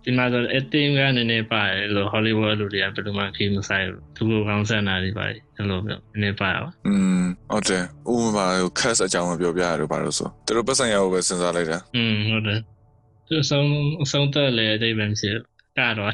[0.04, 8.46] ဒီမှာဆိုအတင်းကနည်းနည်းပါတယ်လို့ Hollywood လူတွေကဘယ်လိုမှခီးမဆိုင်ဘူးသူကကောင်းစံတာတွေပါတယ်အဲ့လိုမျိုးနည်းနည်းပါပါ อืมဟုတ်တယ်ဥပမာ
[8.78, 12.60] cast အကြောင်းပြောပြရတော့ပါလို့ဆိုသူတို့ပတ်စံရဖို့ပဲစဉ်းစားလိုက်တာ อืมဟုတ်တယ်
[13.28, 13.68] သူအဆုံး
[14.02, 15.44] အဆုံးတက်လေအတိတ်ပဲမရှိဘူး
[15.79, 16.11] ကတော့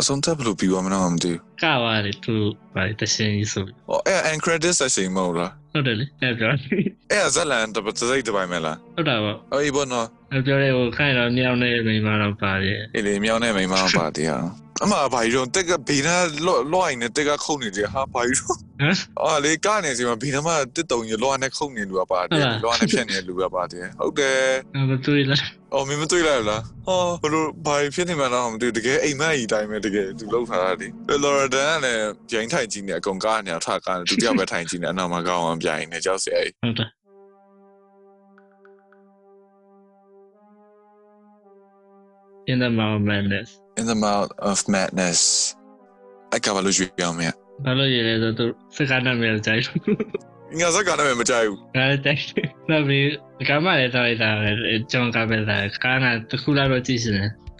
[0.00, 2.34] အဆုံးသက်ဘယ်လိုပြီးသွားမလဲမသိဘူးကပါတယ်သူ
[2.74, 6.50] ပါတယ်တရှင်ကြီးဆိုပြီး။အော်အဲ့ end credit section မဟုတ်လားဟုတ်တယ်လေအဲ့ပြော။
[7.12, 14.44] အဲ့ဇလန်တပစိတ်တပိုင်းမလားဟုတ်တာပေါ့။အေးဘောနော်အဲ့ပြောတဲ့ဟိုခိုင်တော့ညောင်းနေမိန်းမတော့ပါတယ်။အေးလေမြောင်းနဲ့မိန်းမပါတရား။
[14.82, 16.16] အမဘာကြီးတော့တက်ကဘေးနာ
[16.46, 24.38] လော့လော့အိုင်နဲ့တက်ကခုန်နေတယ်ဟာဘာကြီးတော့ဟမ်အော်လေကနေစီမှာဘေးနာမှာတစ်တုံကြီးလော့နဲ့ခုန်နေလူကပါတယ်လော့နဲ့ဖြတ်နေတဲ့လူကပါတယ်။ဟုတ်တယ်
[24.74, 25.40] အဲ့မတွေ့လား။
[25.74, 30.86] အော်မင်းမတွေ့လိုက်လား။ဟောဘလို့ဘာဖြစ်နေမှန်းတော့မသိဘူးတကယ်အိမ်မက်ကြီးတိုင်းပဲတကယ်သူလောက်ထားတာလေ။
[31.22, 36.90] လော်ရဒန်ကလည်းဂျိန်းထိုင်ကြီးနေအကုန်ကားနေအောင်ထားကားနေသူတယောက်ပဲထိုင်ကြီးနေအနောက်မှာကောင်းအောင်ပြိုင်နေကြောက်စရာကြီးဟုတ်တယ်
[42.50, 43.48] In the Mouth Madness
[43.80, 45.20] in the mouth of madness
[46.32, 47.30] အဲ့ကဘာလို့ရွှေ့ပြောင်းမလဲ
[47.64, 49.62] ဘာလို့ရလဲဆိုတော့စကားနာမည်ကြိုက်
[50.60, 51.00] ငါစကားလ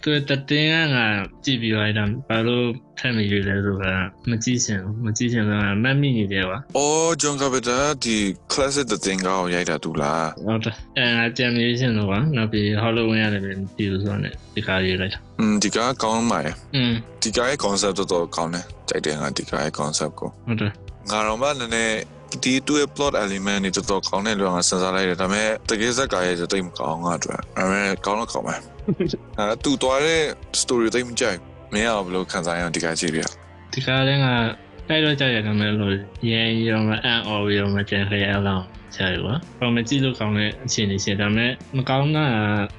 [0.00, 2.66] ်းမကြိုက်ဘူး ငါလည်းကြိုက်နောက်ပြီးကမလည်းတော့တာပဲဂျွန်ကပဲတာကာနာတခုလာတော့ကြည့်စင်သူတတင်းကငါကြည့်ပြီးလိုက်တာဘာလို့
[2.98, 3.94] ထက်မရွေလဲဆိုတာ
[4.30, 8.16] မကြည့်စင်မကြည့်စင်တော့မတ်မိနေတယ်ကွာ ။အော်ဂျွန်ကာပတာဒီ
[8.52, 21.96] classic တဲ့တင်ကောင်းရိုက်တာတူလား ဟုတ်တယ်အဲငါကြံမြင်စင်တော့ကွာနောက်ပြီး Halloween ရတယ်ပဲဒီလိုဆိုနေဒီကားရေးလိုက်တာ ။อืมဒီကကောင်းပါရဲ့ อืม ။ဒီကရဲ့ concept တော်တော်ကောင်းတယ်။ကြိုက်တယ်ငါဒီကရဲ့ concept ကို ဟုတ်တယ် ။ငါတော့မှနည်းနည်း
[22.43, 28.55] ဒီတူရဲ့ plot element တွေတော်တော်ကောင်းတယ်လို့ငါစဉ်းစားလိုက်တယ်ဒါပေမဲ့တကယ်ဇက်ကရဲ့တိတ်မကောင်းငါအတွက်။အဲမဲ့ကောင်းတော့ကောင်းပါ။
[29.37, 30.21] အဲတူသွားတဲ့
[30.61, 33.25] story တိတ်မကြိုက်ဘူး။မင်းအောင်ဘယ်လိုခံစားရအောင်ဒီကကြည့်ပြရ
[33.73, 34.33] ဒီကားလည်းငါ
[34.89, 35.95] တိုက်တော့ကြရတယ်မယ်လို့
[36.29, 38.63] ရန်ရောမအန်အော်ရောမကျန်ခရအောင်
[38.95, 39.23] ဆရာရော
[39.59, 42.25] ဘာမှကြည့်လို့ကောင်းတဲ့အခြေအနေရှိတယ်ဒါပေမဲ့မကောင်းတာ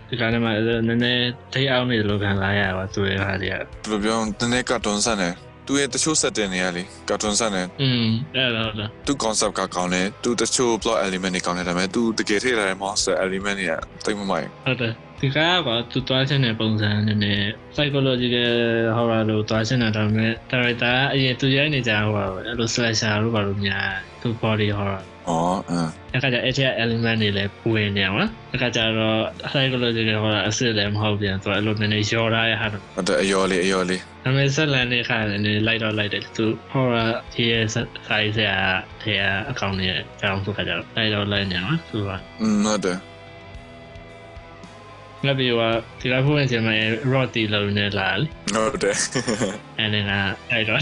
[0.09, 0.53] ဒီကားထဲမှာ
[0.89, 5.35] နည်းနည်းထိအောင်နေလို့ခံစားရပါသူရဲ့ဟာတွေကဘယ်လိုပြောနည်းနည်းကတ်တွန်းဆန်တယ်
[5.67, 13.73] သူရဲ့တချို့ setting တွေရလေကတ်တွန်းဆန်တယ်อืมအဲ့တော့တော့သူ concept ကကောင်းတယ်သူတချို့ plot element တွေကောင်းတယ်ဒါပေမဲ့သူတကယ်ထည့်လာတဲ့ monster element တွေက
[14.05, 18.53] တိတ်မမိုက်ဟုတ်တယ်ဒီကားကသူတွားချင်တဲ့ပုံစံနည်းနည်း psychological
[18.97, 29.19] horror လို့တွားချင်တာဒါပေမဲ့ director အရင်သူရိုက်နေကြဟိုပါပဲအဲ့လို slasher လို့ပါလို့များသူ body horror အော်အင်းအခါကျအဲ့ဒီ element တွေလည်းဝင်နေအောင်နော်အခါကျတော့
[29.51, 37.65] psychological horror အစစ်လည်းမဟုတ်ပြန်သူအဲ့လိုနည်းနည်းရောထားရဟာတော့ဟုတ်တယ်အယောလေးအယောလေးဒါပေမဲ့ဆက်လန်နေခါလည်းလိုက်တော့လိုက်တယ်သူ horror ဒီရဲ့
[38.09, 38.59] size ရာ
[39.03, 39.15] ထဲ
[39.51, 42.11] အကောင့်နဲ့ကြောင်းဆိုခါကျတော့လိုက်တော့လိုက်နေအောင်သူက
[42.43, 42.99] อืมဟုတ်တယ်
[45.25, 46.83] ငါပြောဒီကဖို့ဝင်ချင်မယ်
[47.13, 48.97] rod တီလုံးနဲ့လာလေဟုတ်တယ်
[49.79, 50.81] အဲ့ဒါကအဲ့တော့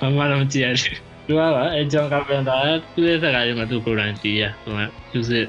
[0.00, 1.40] ဘာမှတော့မကြည့်ရဘူး သူက
[1.74, 2.56] အဲဂျွန်ကပန်တာ
[2.94, 4.80] သူရဲ့စကားတွေမှာသူကိုယ်တိုင်တီးရသူက
[5.12, 5.46] music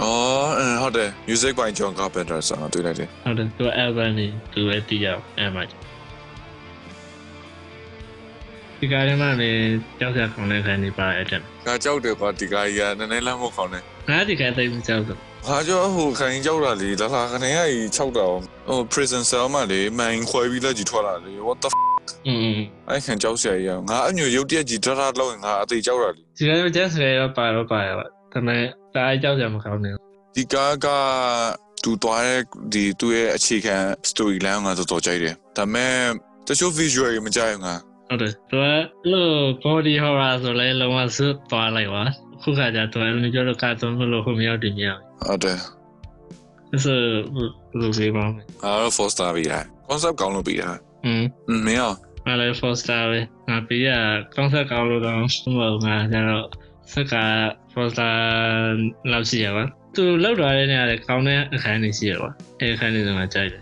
[0.00, 5.06] အော်အင်းဟုတ်တယ် music by John Carpenter ဆိုတော့တွေ့လိုက်တယ်ဟုတ်တယ်သူ album နေသူပဲတီးရ
[5.38, 5.62] အဲ့မှာ
[8.80, 9.60] ဒီကားထဲမှာလည်း
[10.00, 18.36] ကြောက်စရာကောင်းတဲ့ခံနေပါအဲ့တဲ့ငါကြောက်တယ်ကွာဒီကားကြီးကနည်းနည်းလမ်းမခေါင်းနဲ့ငါဒီကသိမကြောက်တော့ဟာကြောဟိုခိုင်ကြောက်တာလေလာလာကနေကကြီး6တောင်
[18.68, 21.85] ဟို prison cell မှာလေမိုင်ခွဲပြီးလက်ကြီးထွက်လာလေ what the f-
[22.27, 28.63] อืม အဲ့ခံကြောက်စရာကြီးငါအမျိုးရုပ်တရက်ကြီးဒရဒလောက်ရင်ငါအသေးကြောက်တာလေ ဒီကနေ့ကျန်စရတော့ပါတော့ပါရပါဒါပေမဲ့
[28.95, 29.95] ဒါအကြောက်စရာမကောင်းဘူး
[30.35, 30.87] ဒီကားက
[31.83, 32.41] သူတွားတဲ့
[32.73, 33.75] ဒီသူ့ရဲ့အခြေခံ
[34.09, 35.95] story line ကတော်တော်ကြိုက်တယ်ဒါပေမဲ့
[36.47, 37.75] တချို့ visual တွေမကြိုက်ဘူးငါ
[38.09, 42.03] ဟုတ်တယ်သူကလို့ body horror ဆိုလဲလုံးဝစွတ်သွားလိုက်ပါ
[42.41, 45.57] ခုခါကျတော့လည်းပြောတော့ကာတွန်းလို့ဟိုမြောက်တင်မြောက် ဟုတ်တယ်
[46.83, 46.97] ဆို
[47.79, 50.69] လို့ပြေးပါမယ် အားတော့ four star ပြီးတာ concept ကောင်းလို့ပြီးတာ
[51.05, 51.93] อืม อืมမင်းအော
[52.25, 53.19] င် ငါလည်း Foster ပဲ
[53.49, 53.89] ငါပေးရ
[54.35, 56.45] ကောင်းဆက်ကောင်းလို့တော့မဟုတ်ငါကျတော့
[56.91, 57.15] စက်က
[57.73, 58.13] Foster
[59.11, 59.63] လောက်ရှိရပါ
[59.95, 62.29] သူလောက်ထားတဲ့နေရာလေကောင်းတဲ့အခန်းတွေရှိရပါ
[62.59, 63.61] အဲအခန်းတွေဆိုမှကြိုက်တယ်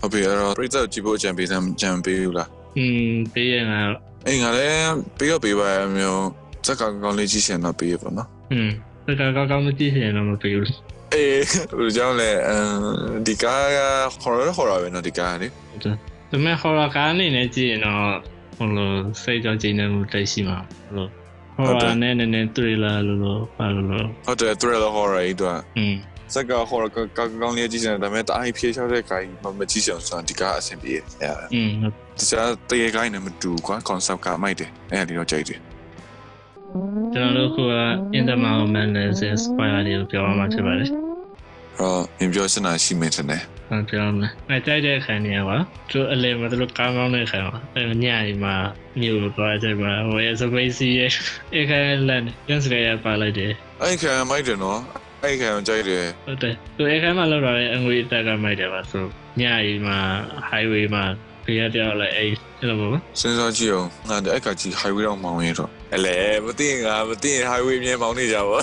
[0.00, 2.48] ဟုတ်ပြီအဲ့တော့ပြိသက်ကြည့်ဖို့အကြံပေးစမ်းကြံပေးဘူးလား
[2.78, 3.80] อืมပေးရငါ
[4.26, 6.26] အေးငါလည်းပေးတော့ပေးပါရဲ့မျိုး
[6.66, 8.70] စက်ကောင်ကောင်းလေးကြည့်ရှင်တော့ပေးရပါနော် อืม
[9.06, 10.72] စက်ကကောင်းကောင်းမကြည့်ရင်တော့မပေးဘူး
[11.14, 12.56] အေးဘယ်လိုကြောင့်လဲအဲ
[13.26, 13.78] ဒီကားက
[14.22, 15.48] horror horror ပဲနော်ဒီကားကလေ
[16.30, 18.02] ဒါပေမဲ့ horror ကားအနေနဲ့ကြည့်ရင်တော့
[18.56, 18.92] ဟိုလို
[19.22, 21.08] စိတ်ကြောင့်ကျဉ်းနေမှုတိတ်ရှိမှာဟိုလို
[21.56, 25.96] horror နဲ့နည်းနည်း thriller လို့လို့ပါလို့လို့ ဟုတ်တယ် thriller horror ကြီးတော့ อืม
[26.34, 31.70] စက်က horror ကောင်းကောင်းလေးကြည့်ရှင်ဒါပေမဲ့တအားဖြေချောက်တဲ့ကားကြီးမမကြည့်ရှင်ဆိုတော့ဒီကားအဆင်ပြေအဲ อืม
[32.18, 35.60] တခြားတရေကိုင်းနဲ့မတူကွာ concept ကမိုက်တယ်အဲဒီတော့ကြိုက်တယ်
[37.12, 39.08] ကျွန်တော်တို့က in the moment နဲ့
[39.44, 40.88] spoiler တွေကိုပြောမှဖြစ်ပါတယ်
[41.80, 45.57] အော်မြင်ပြောစင်တာရှိမယ်တဲ့ ။ ဟုတ်ပြောမယ်။အဲကြိုက်တဲ့ခံနေရပါ။
[45.91, 48.55] သူအလဲမှာသူတို့ကောင်းကောင်းတဲ့ခံပါ။အဲညရီမှာ
[49.01, 51.11] မြို့ကိုသွားကြပါဟိုရဲ့စပိစီရဲ့
[51.55, 53.51] အခါလန်ပြန်စရရပါလိုက်တယ်
[53.81, 54.79] အဲ့ခံမိုက်တယ်နော်
[55.23, 59.05] အဲ့ခံကြိုက်တယ်။ဟုတ်တယ်။သူအခါမှာလောက်တော့အငွေတက်ကမိုက်တယ်ပါဆို
[59.41, 59.97] ညရီမှာ
[60.49, 61.03] highway မှာ
[61.45, 62.29] ပြရတဲ့လိုက်အဲ့
[62.67, 68.59] လိုပေါ့စဉ်းစားကြည့်အောင်ငါအဲ့ကကြီး highway တော့မောင်းရတော့ အလဲမသိရင်ငါမသိရင် highway မြဲမောင်းနေကြပါ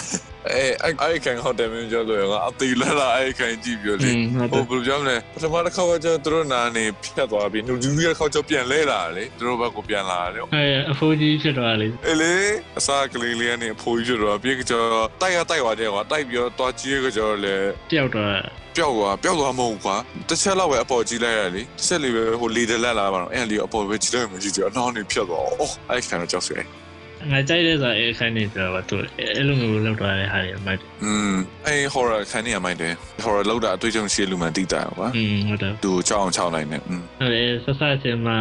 [0.51, 12.35] အဲအဲ့အဲ့ခံဟိုတယ်မင်းပြောလို့ငါအသေးလာလာအဲ့ခံကြည့်ပြော။လေอืมဟုတ်ဟိုဘယ်လိုပြောမလဲပထမတစ်ခါကကျတော့သူတို့နာနေဖြတ်သွားပြီးနှုတ်ဒူးရတစ်ခါကျပြန်လဲလာလေသူတို့ဘက်ကိုပြန်လာတယ်အဲအဖိုးကြီးဖြစ်သွားလေအေးလေ
[12.79, 14.83] အစားကလေးလေးကနေအဖိုးကြီးတို့ပြေကကြော
[15.23, 17.57] တိုက်ရတိုက်သွားတယ်ကွာတိုက်ပြီးတော့တွားကြည့်ကကြောလေ
[17.91, 18.39] ပျောက်သွား
[18.77, 19.97] ပျောက်သွားပျောက်သွားမဟုတ်ကွာ
[20.29, 26.86] တစ်ချက်လောက်ပဲအပေါ်ကြည့်လိုက်ရလေတစ်ချက်လေးပဲဟိုလေတလက်လာပါတော့အဲ့လေအပေါ်ပဲကြည့်လိုက်မှကြည့်ကြအနောက်နေဖြတ်သွားအော်အဲ့ခံတော့ကြောက်စရာ
[27.32, 31.34] ငါကြိုက်တဲ့ဆိုအဲခံနေပြောပါသူအဲ့လိုမျိုးလောက်သွားတဲ့ဟာတွေမိုက်တယ် อืม
[31.68, 38.38] အဲ့ horror ခံနေရမိုက်တယ် horror လောက်တာအတွေ့အကြုံရှိလူမှန်တိတာကွာ ။อืมဟုတ်တယ် သူချောင်းအောင်ချောင်းလိုက်နေอืม ဟုတ်တယ်ဆက်ဆက်ချင်းမှာ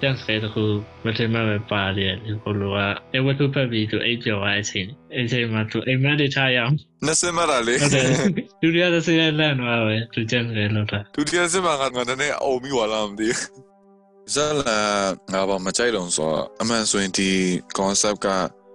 [0.00, 0.64] ပြန်စတဲ့ခု
[1.04, 2.78] မထင်မှပဲပါတယ်ဟိုလိုက
[3.14, 6.74] အဝတ္ထုဖက်ပြီးသူအိပ်ကျော်သွားတဲ့အချိန်အဲ့အချိန်မှာသူအိမ်မက်တွေထားရအောင်
[7.06, 8.06] နစမတာလေ ဟုတ်တယ်
[8.60, 13.28] လူတွေကသစရလန့်သွားပဲသူကျန်တယ်လို့တာ ဒုတိယစမကငါနဲ့အုံမိဝလာမသိ
[14.33, 14.79] ဇလာ
[15.33, 17.29] ငါဘာမကြိုက်လုံးဆိုတော့အမှန်ဆိုရင်ဒီ
[17.77, 18.27] concept က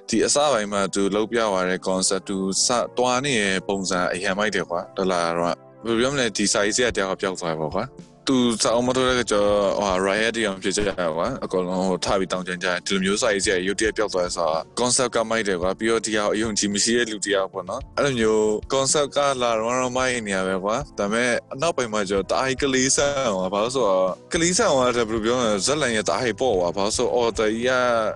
[0.08, 2.36] ဒီအစပိုင်းမှာသူလောက်ပြသွားတဲ့ concept သူ
[2.66, 7.84] စတွားနေရဲ့ပုံစံအရင်မိုက်တယ်ကွာဒေါ်လာတော့ဘယ်လိုပြောမလဲဒီ size ကတယောက်ပျောက်သွားပါကွာ
[8.28, 9.44] သူစောင်းမတော်တဲ့ကြော
[9.78, 27.70] ဟို riot တယောက်ဖြစ်ကြရကွာအကောင်လုံးဟိုထားပြီးတောင်းကြကြဒီလိုမျိုး size ရဲ့ရုပ်တရက်ပျောက်သွားဆိုတော့ concept ကမိုက်တယ်ကွာပြီးတော့ဒီဟာအယုံကြည်မရှိတဲ့လူတယောက်ပေါ့နော်အဲ့လိုမျိုး concept ကလာတော့တော့မိုက်နေရပဲကွာဒါပေမဲ့အနောက်ပိုင်းမှာကျတော့တာဟိကလေးဆန်အောင်ဘာလို့ဆိုတော့ကလေးဆန်အောင်တယ်ဘယ်လိုပြောလဲဇက်လန်ရဲ့တာဟိပေါ့ကွာဘာလို့ဆိုအော်တကြီးက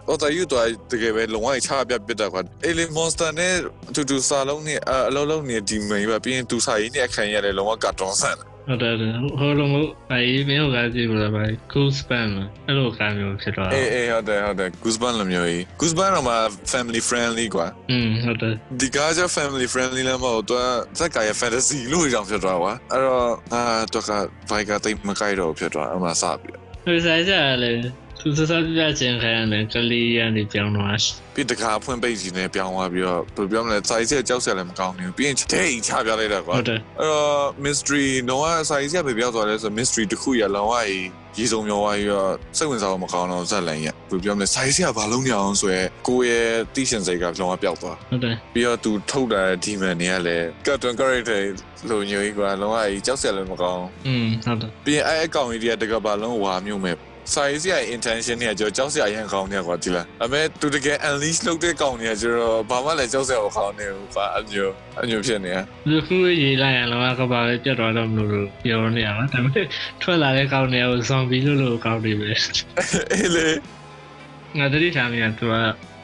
[0.09, 3.55] အော်တကြီးတော့တကယ်ပဲလုံဝိုင်းချပြပစ်တာကွာအေလီမွန်စတာနဲ့
[3.95, 8.39] တူတူစာလုံးနဲ့အလုံးလုံးနဲ့ဒီမိန်ပဲပြီးရင်သူစာရေးနဲ့အခန်းရတယ်လုံဝကာတွန်ဆန်
[8.69, 8.95] ဟုတ်တယ်
[9.39, 12.29] ဟိုလိုမျိုးအဲမင်းတို့ကကြည့်လို့ပါ cool span
[12.67, 16.35] အဲ့လိုကမျိုးဖြစ်သွားအေးအေးဟုတ်တယ်ဟုတ်တယ် Goosebump လိုမျိုးကြီး Goosebump တော့မှ
[16.73, 23.63] family friendly ကွာอืมဟုတ်တယ်ဒီကားကျ family friendly လည်းမဟုတ်တော့ဇက်ကရဲ့ fantasy လို့ကြောင်ဖြစ်သွားကွာအဲ့တော့အာ
[23.93, 24.11] တော့က
[24.51, 26.53] ဘိုက်ကတိတ်မကြိုက်တော့ဖြစ်သွားအမှစပြီ
[26.87, 27.73] ဟိုဆိုင်ကြလေ
[28.21, 30.99] သူစစပြချင်းခိုင်းတယ်ကလေးရနေပြောင်းသွား
[31.35, 40.75] ပြီးတကားဖွင့်ပိတ်ကြီးနဲ့ပြောင်းသွားပြီးတော့ဘယ်လိုပြောမလဲ size ကကြောက်စရာလည်းမကောင်းဘူးပြီးရင်တိတ်ချပြလိုက်တာကွာဟုတ်တယ်အဲ့တော့ mystery တော့ size ကပဲပြောင်းသွားလဲဆို mystery တစ်ခုရလောင်ဝ
[41.39, 51.41] ရေစုံမျောသွားပြီးတော့စိတ်ဝင်စားဖို့မကောင်းတော့ဇက်လန်ရဘယ်လိုပြောမလဲ size ကဘာလုံးနေအောင်ဆိုရဲကိုယ့်ရဲ့တိရှင်စိတ်ကလောင်ဝပျောက်သွားဟုတ်တယ်ပြီးတော့သူထုတ်တာတဲ့ demon တွေကလည်း cartoon character
[51.89, 56.97] လိုမျိုးကြီးကွာလောင်ဝကြီးကြောက်စရာလည်းမကောင်းอืมဟုတ်တယ်ပြီးရင်အဲ့အကောင်ကြီးတွေကတကယ်ဘာလုံးဝါမျိုးမဲ့
[57.35, 64.73] size ရဲ့ intention တွေကကြောက်ကြောက်စရာအရင်ကောင်းနေကွာဒီလားအမေသူတကယ် unleash လုပ်တဲ့ကောင်တွေကကျတော့ဘာမှလည်းကြောက်စရာမကောင်းနေဘူးကွာအမျိုး
[65.03, 65.53] အမျိုးဖြစ်နေ
[65.89, 69.67] ဒီခုရေးလိုက်ရင်လောကဘာပဲပြတ်သွားတော့မလို့ပြောနေရမှာဒါပေမဲ့
[70.03, 72.31] ထွက်လာတဲ့ကောင်းတွေကိုဇွန်ဘီလို့လို့ကောင်းနေပဲ
[73.13, 73.49] အေးလေ
[74.59, 75.55] ငါတတိထားမြင်သူက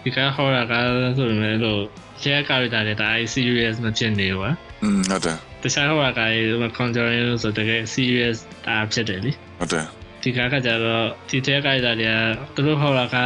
[0.02, 0.72] ဒီကဟောတာက
[1.16, 1.82] ဆိုရင်လည်းလို့
[2.22, 4.50] share character တွေဒါ serious မဖြစ်နေဘူးကွာ
[4.82, 9.86] อืมဟုတ်တယ်တခြားဟောတာကလည်း conjuring လို့ဆိုတကယ် serious ဒါဖြစ်တယ်လေဟုတ်တယ်
[10.24, 12.16] ဒီကကကြတော့ဒီတဲ့ character တွေက
[12.54, 13.16] သူတို့ဟောတာက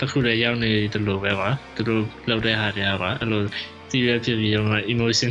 [0.00, 3.42] တခုတည်းရောက်နေတယ်လို့ပဲကွာသူတို့လုပ်တဲ့ဟာတွေကကွာအဲ့လို
[3.90, 5.30] serious ဖြစ်ပြီးတော့ emotion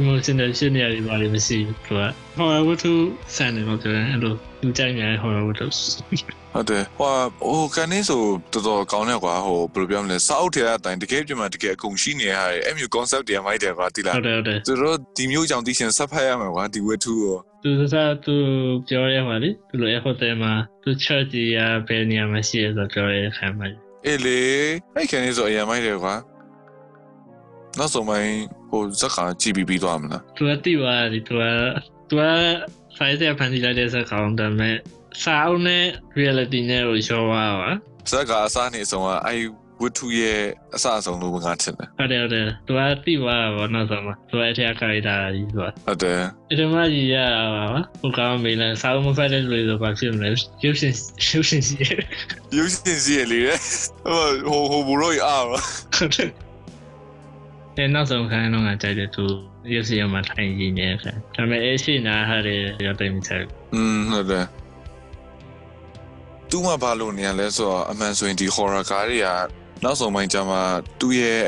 [0.00, 2.00] emotional ဖြစ်နေရတယ်ဘာလို့မရှိဘူးသူက
[2.36, 2.92] ဟောဝတ္ထု
[3.36, 5.66] စံနေမှာပြောရင်အဲ့လိုသူကြိုက်နေတဲ့ဟောဝတ္ထု
[6.54, 17.94] ဟုတ်တယ်ဟိုဟိုကနေဆိုတော်တော်ကောင်းတယ်ကွာဟိုဘယ်လိုပြောမလဲစောက်ထဲအတိုင်းတကယ်ပြန်မှတကယ်အကုန်ရှိနေရတဲ့အဲ့မျိုး concept တွေမိုက်တယ်ကွာဒီလားဟုတ်တယ်ဟုတ်တယ်သူတို့ဒီမျိုးကြောင့်သိရှင်ဆက်ဖတ်ရမယ်ကွာဒီဝတ္ထုကိုသူစစ
[18.24, 18.36] သူ
[18.88, 20.52] ပြောရမှာလေသူလို effort တယ်မှာ
[20.82, 23.66] သူ church ကြီးရဘယ်နေရာမှာရှိရဆိုပြောရတဲ့ခံမှာ
[24.06, 24.40] အေးလေ
[24.94, 26.14] အဲ့ကနေဆိုအရင်မိုက်တယ်ကွာ
[27.78, 28.32] နောက်ဆုံးပိုင်း
[28.70, 31.42] ဟိုဇက်ကကြည့်ပြီးပြီးသွားမလားသူကတိသွားတယ်သူက
[32.08, 32.24] သူက
[32.96, 34.76] size ရဖန်တီးလိုက်တဲ့စက်ကောင်ဒါပေမဲ့
[35.22, 35.84] စာအုပ်နဲ့
[36.18, 37.70] reality နဲ့ကိုရောသွားပါ
[38.10, 39.40] ဇက်ကအစားနေဆုံးကအဲ့
[39.82, 40.40] ဝတ္ထုရဲ့
[40.74, 47.64] အစအဆုံးလို့ငါထင်တယ်ဟုတ်တယ်ဟုတ်တယ်သူကတိသွားတာပေါ့နောက်ဆုံးမှာသူကအထက်ခိုက်တာကြီးဆိုတာဟုတ်တယ်အဲ့ဒီမှာကြီးရတာပါ
[48.00, 50.28] ဟိုကောင်မေးလဲစာအုပ်မဖတ်တဲ့လူတွေဆိုဘာဖြစ်မလဲ
[50.64, 50.94] ရုပ်ရှင်
[51.32, 51.90] ရုပ်ရှင်စီရ
[52.56, 53.40] ရုပ်ရှင်စီရလေ
[54.06, 55.56] ဟိုဟိုဟိုဘူရိုအားဟု
[56.06, 56.30] တ်တယ်
[57.76, 59.24] အဲ့နောက်ဆုံးခိုင်းတော့ငါကြိုက်တယ်သူ
[59.74, 62.56] ရုပ်ရှင်မှာထိုင်ရင်းနေခါဒါပေမဲ့အဲ့ရှိနာဟာတွေ
[62.86, 63.44] ရတဲ့မိသား
[63.74, 64.44] อืมဟုတ်တယ်
[66.56, 69.28] သူမှဘာလို့နေရလဲဆိုတော့အမှန်ဆိုရင်ဒီ horror ကားတွေက
[69.84, 70.56] နောက်ဆုံးပိုင်းကျမှ
[71.00, 71.42] သူ့ရဲ့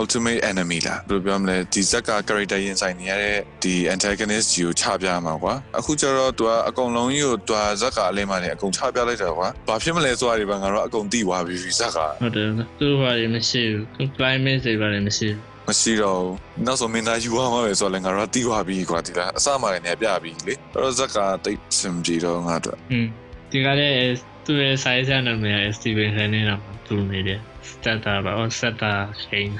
[0.00, 12.48] ultimate enemy လားဘယ်လိုပြောမလဲဒီဇက်က character ရင်ဆိုင်နေရတဲ့ဒီ antagonist ကြီးကိုချပြမှာကွာအခုကျတော့သူကအကုန်လုံးကြီးကိုသူကဇက်ကအလေးမှနေအကုန်ချပြလိုက်တာကွာဘာဖြစ်မလဲဆိုတာဒီဘငါတော့အကုန်သိသွားပြီဇက်ကဟုတ်တယ်
[12.78, 23.06] သူဘာတွေမရှိဘူးသူ climate တွေဘာတွေမရှိဘူးမရှိတော့ဘူးနောက်ဆုံးမင်းသားယူရမှာပဲဆိုတော့လည်းငါတို့ကသိသွားပြီကွာဒီလားအစမှလည်းနေပြပြီလေအဲ့တော့ဇက်ကတိတ်စင်ကြည့်တော့ငါတို့อืม
[23.50, 27.40] ဒီကလည်း သူရဲ့ size နာမည် Steven Chen နဲ့တော့သူနေတယ်
[27.72, 29.50] starter ပါ or starter chain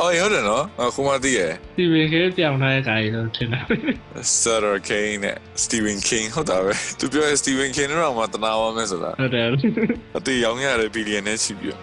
[0.00, 3.60] အော်ဟုတ်တယ်နော်အခုမှသိရယ် Steven Chen ပြောင်းထားတဲ့ guy လို့ထင်တာ
[4.40, 9.46] Sutter Kane နဲ့ Stephen King ဟုတ်တာပဲသူပြောရ Stephen King တော့မှတနာဝမယ်ဆိုတာဟုတ်တယ်
[10.16, 11.76] အတေရောင်းရတယ်ဘီလီယံနဲ့ချီပြီး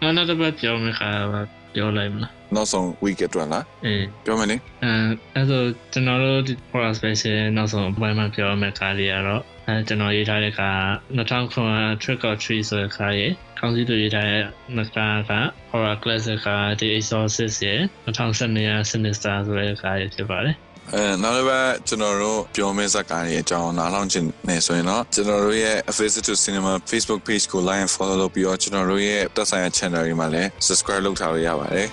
[0.00, 4.92] အဲ့နောက်တစ်ပတ်ပြောမယ့်ခါပါ ပြောလိုက်မလားနောက်ဆုံး week အတွက်လားအေးပြောမယ်လေအဲ
[5.34, 5.62] အဲ့ဆို
[5.92, 10.70] ကျွန်တော်တို့ဒီ horror special နောက်ဆုံးအပိုင်းမှာပြောမယ့်ခါလေးကတော့အဲကျွန်တော်ရေးထားတဲ့ခါ
[11.16, 13.26] 2009 trick or treat ဆိုတဲ့ခါရေ
[13.58, 14.42] ကောင်းစီတူရေးထားတဲ့
[14.78, 15.32] နကာက
[15.70, 16.48] horror classic က
[16.80, 17.74] The Exorcist ရေ
[18.06, 20.56] 2012ရ Sinister ဆိုတဲ့ခါရေဖြစ်ပါတယ်
[20.90, 31.02] အဲနောက်တစ်ပတ်ကျွန်တော်တို့ပြောမယ့်ဇာတ်ကားတွေအကြောင်းနားထောင်ချင်နေဆိုရင်တော့ကျွန်တော်တို့ရဲ့ A Visit to Cinema Facebook page ကို like and follow လုပ်ပြီးတော့ကျွန်တော်တို့ရဲ့တက်ဆိုင်ရာ channel တွေမှာလည်း subscribe
[31.06, 31.88] လုပ်ထားလို့ရပါတယ်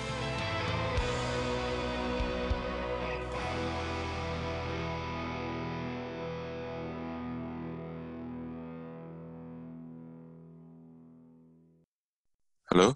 [12.70, 12.90] Hello